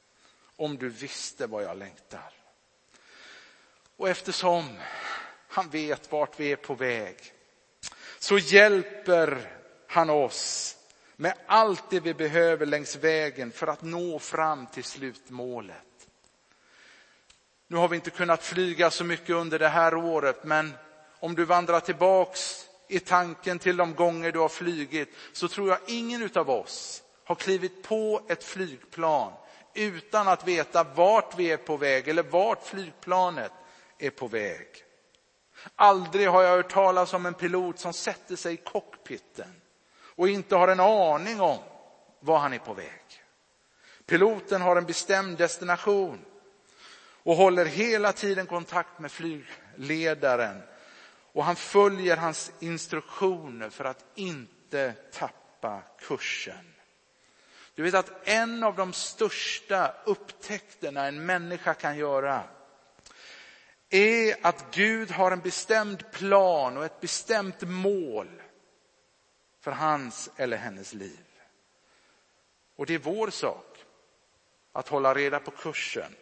Om 0.55 0.77
du 0.77 0.89
visste 0.89 1.47
vad 1.47 1.63
jag 1.63 1.77
längtar. 1.77 2.33
Och 3.97 4.09
eftersom 4.09 4.77
han 5.47 5.69
vet 5.69 6.11
vart 6.11 6.39
vi 6.39 6.51
är 6.51 6.55
på 6.55 6.75
väg 6.75 7.33
så 8.19 8.37
hjälper 8.37 9.56
han 9.87 10.09
oss 10.09 10.77
med 11.15 11.33
allt 11.47 11.89
det 11.89 11.99
vi 11.99 12.13
behöver 12.13 12.65
längs 12.65 12.95
vägen 12.95 13.51
för 13.51 13.67
att 13.67 13.81
nå 13.81 14.19
fram 14.19 14.67
till 14.67 14.83
slutmålet. 14.83 15.77
Nu 17.67 17.77
har 17.77 17.87
vi 17.87 17.95
inte 17.95 18.09
kunnat 18.09 18.43
flyga 18.43 18.91
så 18.91 19.03
mycket 19.03 19.35
under 19.35 19.59
det 19.59 19.67
här 19.67 19.95
året, 19.95 20.43
men 20.43 20.73
om 21.19 21.35
du 21.35 21.45
vandrar 21.45 21.79
tillbaks 21.79 22.65
i 22.87 22.99
tanken 22.99 23.59
till 23.59 23.77
de 23.77 23.95
gånger 23.95 24.31
du 24.31 24.39
har 24.39 24.49
flygit 24.49 25.09
så 25.33 25.47
tror 25.47 25.69
jag 25.69 25.79
ingen 25.87 26.29
av 26.35 26.49
oss 26.49 27.03
har 27.23 27.35
klivit 27.35 27.83
på 27.83 28.21
ett 28.29 28.43
flygplan 28.43 29.33
utan 29.73 30.27
att 30.27 30.47
veta 30.47 30.83
vart 30.83 31.39
vi 31.39 31.51
är 31.51 31.57
på 31.57 31.77
väg 31.77 32.07
eller 32.07 32.23
vart 32.23 32.63
flygplanet 32.63 33.51
är 33.97 34.09
på 34.09 34.27
väg. 34.27 34.67
Aldrig 35.75 36.29
har 36.29 36.43
jag 36.43 36.55
hört 36.55 36.71
talas 36.71 37.13
om 37.13 37.25
en 37.25 37.33
pilot 37.33 37.79
som 37.79 37.93
sätter 37.93 38.35
sig 38.35 38.53
i 38.53 38.57
cockpiten 38.57 39.61
och 40.17 40.29
inte 40.29 40.55
har 40.55 40.67
en 40.67 40.79
aning 40.79 41.41
om 41.41 41.59
var 42.19 42.39
han 42.39 42.53
är 42.53 42.59
på 42.59 42.73
väg. 42.73 43.23
Piloten 44.05 44.61
har 44.61 44.75
en 44.75 44.85
bestämd 44.85 45.37
destination 45.37 46.25
och 47.23 47.35
håller 47.35 47.65
hela 47.65 48.13
tiden 48.13 48.45
kontakt 48.45 48.99
med 48.99 49.11
flygledaren 49.11 50.61
och 51.33 51.43
han 51.45 51.55
följer 51.55 52.17
hans 52.17 52.51
instruktioner 52.59 53.69
för 53.69 53.85
att 53.85 54.05
inte 54.15 54.93
tappa 55.13 55.81
kursen. 55.99 56.73
Du 57.75 57.83
vet 57.83 57.93
att 57.93 58.27
en 58.27 58.63
av 58.63 58.75
de 58.75 58.93
största 58.93 59.93
upptäckterna 60.05 61.07
en 61.07 61.25
människa 61.25 61.73
kan 61.73 61.97
göra 61.97 62.43
är 63.89 64.35
att 64.41 64.65
Gud 64.71 65.11
har 65.11 65.31
en 65.31 65.39
bestämd 65.39 66.11
plan 66.11 66.77
och 66.77 66.85
ett 66.85 67.01
bestämt 67.01 67.61
mål 67.61 68.41
för 69.67 69.71
hans 69.71 70.29
eller 70.37 70.57
hennes 70.57 70.93
liv. 70.93 71.25
Och 72.75 72.85
det 72.85 72.93
är 72.93 72.99
vår 72.99 73.29
sak 73.29 73.85
att 74.71 74.87
hålla 74.87 75.13
reda 75.13 75.39
på 75.39 75.51
kursen. 75.51 76.15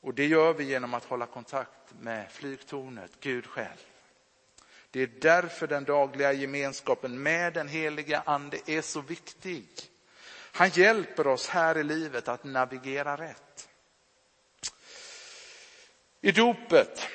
Och 0.00 0.14
det 0.14 0.26
gör 0.26 0.52
vi 0.52 0.64
genom 0.64 0.94
att 0.94 1.04
hålla 1.04 1.26
kontakt 1.26 1.94
med 2.00 2.30
flygtornet, 2.30 3.10
Gud 3.20 3.46
själv. 3.46 3.86
Det 4.90 5.00
är 5.00 5.06
därför 5.06 5.66
den 5.66 5.84
dagliga 5.84 6.32
gemenskapen 6.32 7.22
med 7.22 7.54
den 7.54 7.68
heliga 7.68 8.22
ande 8.26 8.58
är 8.66 8.82
så 8.82 9.00
viktig. 9.00 9.68
Han 10.52 10.68
hjälper 10.68 11.26
oss 11.26 11.48
här 11.48 11.78
i 11.78 11.84
livet 11.84 12.28
att 12.28 12.44
navigera 12.44 13.16
rätt. 13.16 13.68
I 16.20 16.32
dopet, 16.32 17.08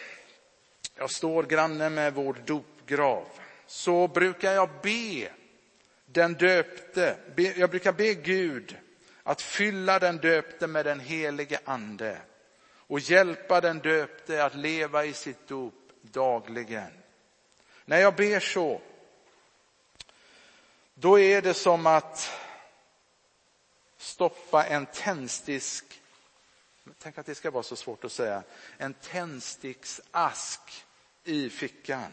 jag 0.96 1.12
står 1.12 1.44
granne 1.44 1.90
med 1.90 2.14
vår 2.14 2.34
dopgrav, 2.46 3.28
så 3.68 4.08
brukar 4.08 4.52
jag 4.54 4.70
be 4.82 5.30
den 6.06 6.34
döpte, 6.34 7.18
jag 7.36 7.70
brukar 7.70 7.92
be 7.92 8.14
Gud 8.14 8.78
att 9.24 9.42
fylla 9.42 10.00
den 10.00 10.18
döpte 10.18 10.68
med 10.68 10.86
den 10.86 11.00
helige 11.00 11.60
ande 11.66 12.18
och 12.70 13.00
hjälpa 13.00 13.62
den 13.62 13.80
döpte 13.80 14.46
att 14.46 14.56
leva 14.56 15.06
i 15.06 15.14
sitt 15.14 15.48
dop 15.48 15.74
dagligen. 16.02 16.92
När 17.86 17.98
jag 17.98 18.16
ber 18.16 18.40
så, 18.40 18.82
då 20.94 21.20
är 21.20 21.42
det 21.42 21.54
som 21.54 21.88
att 21.88 22.32
stoppa 23.98 24.66
en 24.66 24.86
tändstick, 24.86 26.02
tänk 27.00 27.18
att 27.18 27.26
det 27.26 27.36
ska 27.36 27.52
vara 27.52 27.64
så 27.64 27.76
svårt 27.76 28.04
att 28.04 28.12
säga, 28.12 28.44
en 28.78 28.94
tändsticksask 28.94 30.86
i 31.24 31.50
fickan. 31.50 32.12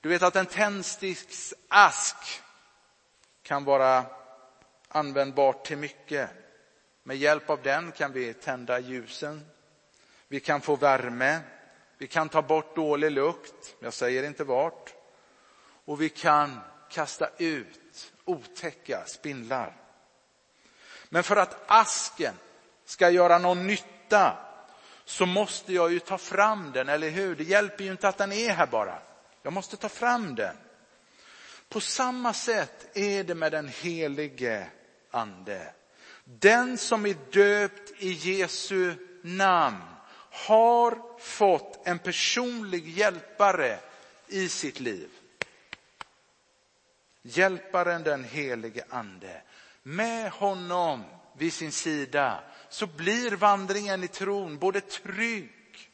Du 0.00 0.08
vet 0.08 0.22
att 0.22 0.36
en 0.36 0.46
tändsticksask 0.46 2.16
kan 3.42 3.64
vara 3.64 4.04
användbart 4.88 5.66
till 5.66 5.78
mycket. 5.78 6.30
Med 7.02 7.16
hjälp 7.16 7.50
av 7.50 7.62
den 7.62 7.92
kan 7.92 8.12
vi 8.12 8.34
tända 8.34 8.78
ljusen. 8.78 9.46
Vi 10.28 10.40
kan 10.40 10.60
få 10.60 10.76
värme. 10.76 11.40
Vi 11.98 12.06
kan 12.06 12.28
ta 12.28 12.42
bort 12.42 12.76
dålig 12.76 13.10
lukt. 13.10 13.76
Jag 13.80 13.94
säger 13.94 14.22
inte 14.22 14.44
vart. 14.44 14.94
Och 15.84 16.00
vi 16.00 16.08
kan 16.08 16.60
kasta 16.90 17.28
ut 17.38 18.12
otäcka 18.24 19.04
spindlar. 19.06 19.76
Men 21.08 21.22
för 21.22 21.36
att 21.36 21.56
asken 21.66 22.34
ska 22.84 23.10
göra 23.10 23.38
någon 23.38 23.66
nytta 23.66 24.38
så 25.04 25.26
måste 25.26 25.72
jag 25.72 25.92
ju 25.92 25.98
ta 25.98 26.18
fram 26.18 26.72
den, 26.72 26.88
eller 26.88 27.10
hur? 27.10 27.36
Det 27.36 27.44
hjälper 27.44 27.84
ju 27.84 27.90
inte 27.90 28.08
att 28.08 28.18
den 28.18 28.32
är 28.32 28.52
här 28.52 28.66
bara. 28.66 28.98
Jag 29.42 29.52
måste 29.52 29.76
ta 29.76 29.88
fram 29.88 30.34
den. 30.34 30.56
På 31.68 31.80
samma 31.80 32.34
sätt 32.34 32.96
är 32.96 33.24
det 33.24 33.34
med 33.34 33.52
den 33.52 33.68
helige 33.68 34.66
ande. 35.10 35.74
Den 36.24 36.78
som 36.78 37.06
är 37.06 37.16
döpt 37.32 37.92
i 37.98 38.12
Jesu 38.12 38.94
namn 39.22 39.82
har 40.30 41.18
fått 41.18 41.86
en 41.86 41.98
personlig 41.98 42.88
hjälpare 42.88 43.78
i 44.28 44.48
sitt 44.48 44.80
liv. 44.80 45.10
Hjälparen 47.22 48.02
den 48.02 48.24
helige 48.24 48.84
ande. 48.88 49.42
Med 49.82 50.30
honom 50.30 51.04
vid 51.38 51.52
sin 51.52 51.72
sida 51.72 52.44
så 52.68 52.86
blir 52.86 53.30
vandringen 53.30 54.04
i 54.04 54.08
tron 54.08 54.58
både 54.58 54.80
trygg 54.80 55.90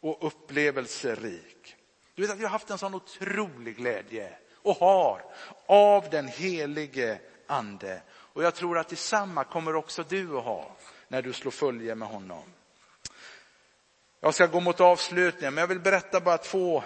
och 0.00 0.26
upplevelserik. 0.26 1.76
Du 2.14 2.22
vet 2.22 2.30
att 2.30 2.38
vi 2.38 2.42
har 2.42 2.50
haft 2.50 2.70
en 2.70 2.78
sån 2.78 2.94
otrolig 2.94 3.76
glädje 3.76 4.32
och 4.56 4.76
har 4.76 5.24
av 5.66 6.10
den 6.10 6.28
helige 6.28 7.18
ande. 7.46 8.02
Och 8.10 8.42
jag 8.44 8.54
tror 8.54 8.78
att 8.78 8.88
detsamma 8.88 9.44
kommer 9.44 9.76
också 9.76 10.04
du 10.08 10.38
att 10.38 10.44
ha 10.44 10.76
när 11.08 11.22
du 11.22 11.32
slår 11.32 11.50
följe 11.50 11.94
med 11.94 12.08
honom. 12.08 12.44
Jag 14.20 14.34
ska 14.34 14.46
gå 14.46 14.60
mot 14.60 14.80
avslutningen, 14.80 15.54
men 15.54 15.62
jag 15.62 15.68
vill 15.68 15.80
berätta 15.80 16.20
bara 16.20 16.38
två 16.38 16.82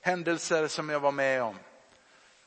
händelser 0.00 0.68
som 0.68 0.88
jag 0.88 1.00
var 1.00 1.12
med 1.12 1.42
om. 1.42 1.58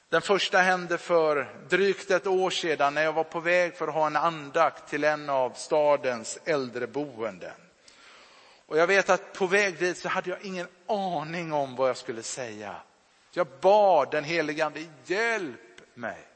Den 0.10 0.22
första 0.22 0.58
hände 0.58 0.98
för 0.98 1.56
drygt 1.70 2.12
ett 2.12 2.28
år 2.28 2.50
sedan 2.50 2.94
när 2.94 3.04
jag 3.04 3.14
var 3.14 3.24
på 3.24 3.40
väg 3.40 3.76
för 3.76 3.88
att 3.88 3.94
ha 3.94 4.08
en 4.08 4.16
andakt 4.16 4.90
till 4.90 5.04
en 5.04 5.30
av 5.30 5.50
stadens 5.50 6.40
äldreboenden. 6.46 7.65
Och 8.66 8.78
jag 8.78 8.88
vet 8.88 9.10
att 9.10 9.34
på 9.34 9.48
väg 9.48 9.80
dit 9.80 9.98
så 9.98 10.10
hade 10.10 10.30
jag 10.30 10.42
ingen 10.42 10.68
aning 10.88 11.54
om 11.54 11.76
vad 11.76 11.90
jag 11.90 11.98
skulle 11.98 12.24
säga. 12.24 12.76
Jag 13.32 13.48
bad 13.62 14.12
den 14.12 14.24
helige 14.24 14.66
ande, 14.66 14.86
hjälp 15.06 15.82
mig. 15.94 16.28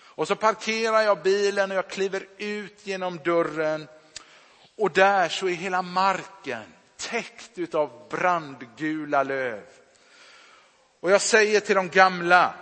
Och 0.00 0.28
så 0.28 0.36
parkerar 0.36 1.00
jag 1.00 1.22
bilen 1.22 1.70
och 1.70 1.76
jag 1.76 1.88
kliver 1.88 2.26
ut 2.38 2.86
genom 2.86 3.16
dörren 3.16 3.88
och 4.76 4.90
där 4.90 5.28
så 5.28 5.48
är 5.48 5.52
hela 5.52 5.82
marken 5.82 6.62
täckt 6.96 7.74
av 7.74 8.06
brandgula 8.10 9.22
löv. 9.22 9.62
Och 11.00 11.10
jag 11.10 11.20
säger 11.20 11.60
till 11.60 11.74
de 11.74 11.88
gamla, 11.88 12.54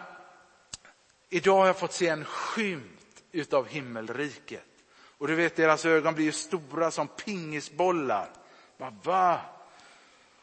idag 1.28 1.58
har 1.58 1.66
jag 1.66 1.78
fått 1.78 1.92
se 1.92 2.08
en 2.08 2.24
skymt 2.24 3.22
utav 3.32 3.68
himmelriket. 3.68 4.64
Och 5.18 5.28
du 5.28 5.34
vet 5.34 5.56
deras 5.56 5.84
ögon 5.84 6.14
blir 6.14 6.24
ju 6.24 6.32
stora 6.32 6.90
som 6.90 7.08
pingisbollar. 7.08 8.28
Va? 8.80 8.92
va? 9.02 9.40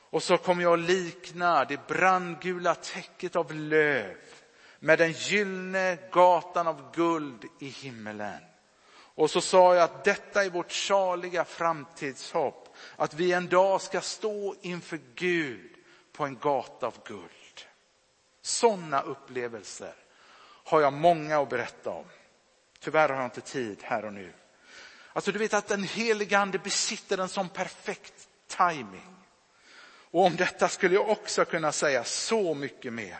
Och 0.09 0.23
så 0.23 0.37
kommer 0.37 0.63
jag 0.63 0.73
att 0.73 0.89
likna 0.89 1.65
det 1.65 1.87
brandgula 1.87 2.75
täcket 2.75 3.35
av 3.35 3.53
löv 3.53 4.17
med 4.79 4.99
den 4.99 5.11
gyllene 5.11 5.97
gatan 6.11 6.67
av 6.67 6.91
guld 6.93 7.45
i 7.59 7.67
himmelen. 7.67 8.41
Och 8.91 9.29
så 9.29 9.41
sa 9.41 9.75
jag 9.75 9.83
att 9.83 10.03
detta 10.03 10.45
är 10.45 10.49
vårt 10.49 10.71
saliga 10.71 11.45
framtidshopp, 11.45 12.75
att 12.95 13.13
vi 13.13 13.33
en 13.33 13.47
dag 13.47 13.81
ska 13.81 14.01
stå 14.01 14.55
inför 14.61 14.99
Gud 15.15 15.71
på 16.13 16.25
en 16.25 16.37
gata 16.37 16.87
av 16.87 16.95
guld. 17.05 17.65
Sådana 18.41 19.01
upplevelser 19.01 19.93
har 20.63 20.81
jag 20.81 20.93
många 20.93 21.39
att 21.39 21.49
berätta 21.49 21.89
om. 21.89 22.05
Tyvärr 22.79 23.09
har 23.09 23.15
jag 23.15 23.25
inte 23.25 23.41
tid 23.41 23.77
här 23.83 24.05
och 24.05 24.13
nu. 24.13 24.33
Alltså 25.13 25.31
du 25.31 25.39
vet 25.39 25.53
att 25.53 25.67
den 25.67 25.83
helige 25.83 26.39
ande 26.39 26.59
besitter 26.59 27.17
en 27.17 27.29
sån 27.29 27.49
perfekt 27.49 28.16
timing. 28.47 29.15
Och 30.11 30.25
om 30.25 30.35
detta 30.35 30.69
skulle 30.69 30.95
jag 30.95 31.09
också 31.09 31.45
kunna 31.45 31.71
säga 31.71 32.03
så 32.03 32.53
mycket 32.53 32.93
mer. 32.93 33.17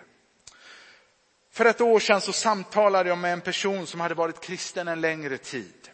För 1.52 1.66
ett 1.66 1.82
år 1.82 2.00
sedan 2.00 2.22
så 2.22 2.34
samtalade 2.34 3.10
jag 3.10 3.18
med 3.18 3.34
en 3.34 3.42
person 3.42 3.88
som 3.88 4.00
hade 4.00 4.16
varit 4.16 4.42
kristen 4.42 4.88
en 4.88 5.02
längre 5.02 5.38
tid. 5.38 5.90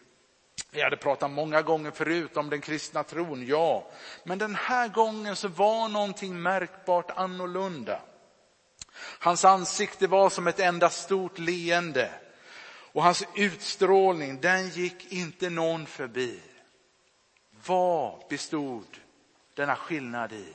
Vi 0.71 0.81
hade 0.81 0.97
pratat 0.97 1.31
många 1.31 1.61
gånger 1.61 1.91
förut 1.91 2.37
om 2.37 2.49
den 2.49 2.61
kristna 2.61 3.03
tron, 3.03 3.45
ja. 3.47 3.91
Men 4.23 4.37
den 4.37 4.55
här 4.55 4.87
gången 4.87 5.35
så 5.35 5.47
var 5.47 5.87
någonting 5.87 6.41
märkbart 6.41 7.11
annorlunda. 7.11 8.01
Hans 8.95 9.45
ansikte 9.45 10.07
var 10.07 10.29
som 10.29 10.47
ett 10.47 10.59
enda 10.59 10.89
stort 10.89 11.39
leende. 11.39 12.11
Och 12.93 13.03
hans 13.03 13.23
utstrålning, 13.35 14.41
den 14.41 14.69
gick 14.69 15.11
inte 15.11 15.49
någon 15.49 15.85
förbi. 15.85 16.39
Vad 17.65 18.27
bestod 18.29 18.97
denna 19.53 19.75
skillnad 19.75 20.33
i? 20.33 20.53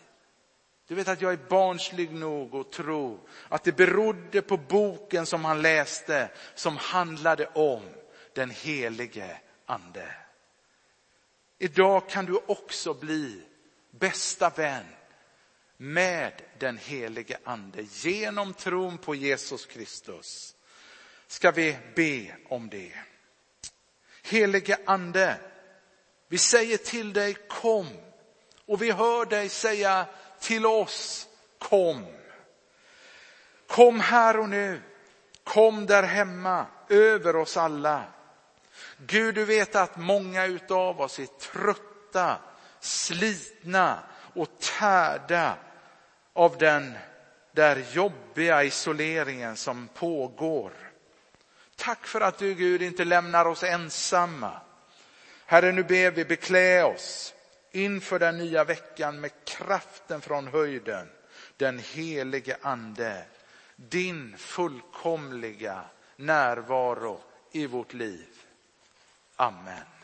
Du 0.89 0.95
vet 0.95 1.09
att 1.09 1.23
jag 1.23 1.33
är 1.33 1.49
barnslig 1.49 2.13
nog 2.13 2.55
att 2.55 2.73
tro 2.73 3.29
att 3.49 3.65
det 3.65 3.73
berodde 3.73 4.43
på 4.43 4.57
boken 4.57 5.27
som 5.27 5.45
han 5.45 5.63
läste 5.63 6.31
som 6.55 6.77
handlade 6.77 7.47
om 7.47 7.83
den 8.33 8.51
helige 8.51 9.41
ande. 9.67 10.15
Idag 11.59 12.09
kan 12.09 12.27
du 12.27 12.41
också 12.47 12.95
bli 12.95 13.43
bästa 13.91 14.51
vän 14.51 14.85
med 15.77 16.43
den 16.59 16.79
helige 16.79 17.39
ande 17.45 17.83
genom 17.83 18.55
tron 18.55 18.99
på 18.99 19.15
Jesus 19.15 19.67
Kristus. 19.67 20.57
Ska 21.27 21.51
vi 21.51 21.77
be 21.95 22.37
om 22.49 22.69
det. 22.69 22.93
Helige 24.23 24.79
ande, 24.85 25.37
vi 26.29 26.39
säger 26.39 26.77
till 26.77 27.13
dig 27.13 27.35
kom 27.35 27.89
och 28.69 28.83
vi 28.83 28.91
hör 28.91 29.25
dig 29.25 29.49
säga 29.49 30.07
till 30.41 30.67
oss 30.67 31.29
kom. 31.59 32.07
Kom 33.67 34.01
här 34.01 34.39
och 34.39 34.49
nu. 34.49 34.81
Kom 35.45 35.87
där 35.87 36.03
hemma 36.03 36.67
över 36.89 37.37
oss 37.37 37.57
alla. 37.57 38.05
Gud, 38.97 39.35
du 39.35 39.45
vet 39.45 39.77
att 39.77 39.97
många 39.97 40.47
utav 40.47 41.01
oss 41.01 41.19
är 41.19 41.27
trötta, 41.27 42.37
slitna 42.81 43.99
och 44.35 44.49
tärda 44.79 45.57
av 46.33 46.59
den 46.59 46.99
där 47.53 47.85
jobbiga 47.93 48.65
isoleringen 48.65 49.57
som 49.57 49.89
pågår. 49.95 50.73
Tack 51.77 52.07
för 52.07 52.21
att 52.21 52.39
du 52.39 52.55
Gud 52.55 52.83
inte 52.83 53.05
lämnar 53.05 53.45
oss 53.45 53.63
ensamma. 53.63 54.61
Herre, 55.47 55.73
nu 55.73 55.83
ber 55.83 56.11
vi 56.11 56.25
beklä 56.25 56.85
oss 56.85 57.35
inför 57.85 58.19
den 58.19 58.39
nya 58.39 58.65
veckan 58.65 59.21
med 59.21 59.31
kraften 59.45 60.21
från 60.21 60.47
höjden, 60.47 61.09
den 61.57 61.79
helige 61.79 62.57
ande, 62.63 63.25
din 63.77 64.35
fullkomliga 64.39 65.85
närvaro 66.17 67.21
i 67.53 67.67
vårt 67.67 67.93
liv. 67.93 68.29
Amen. 69.37 69.98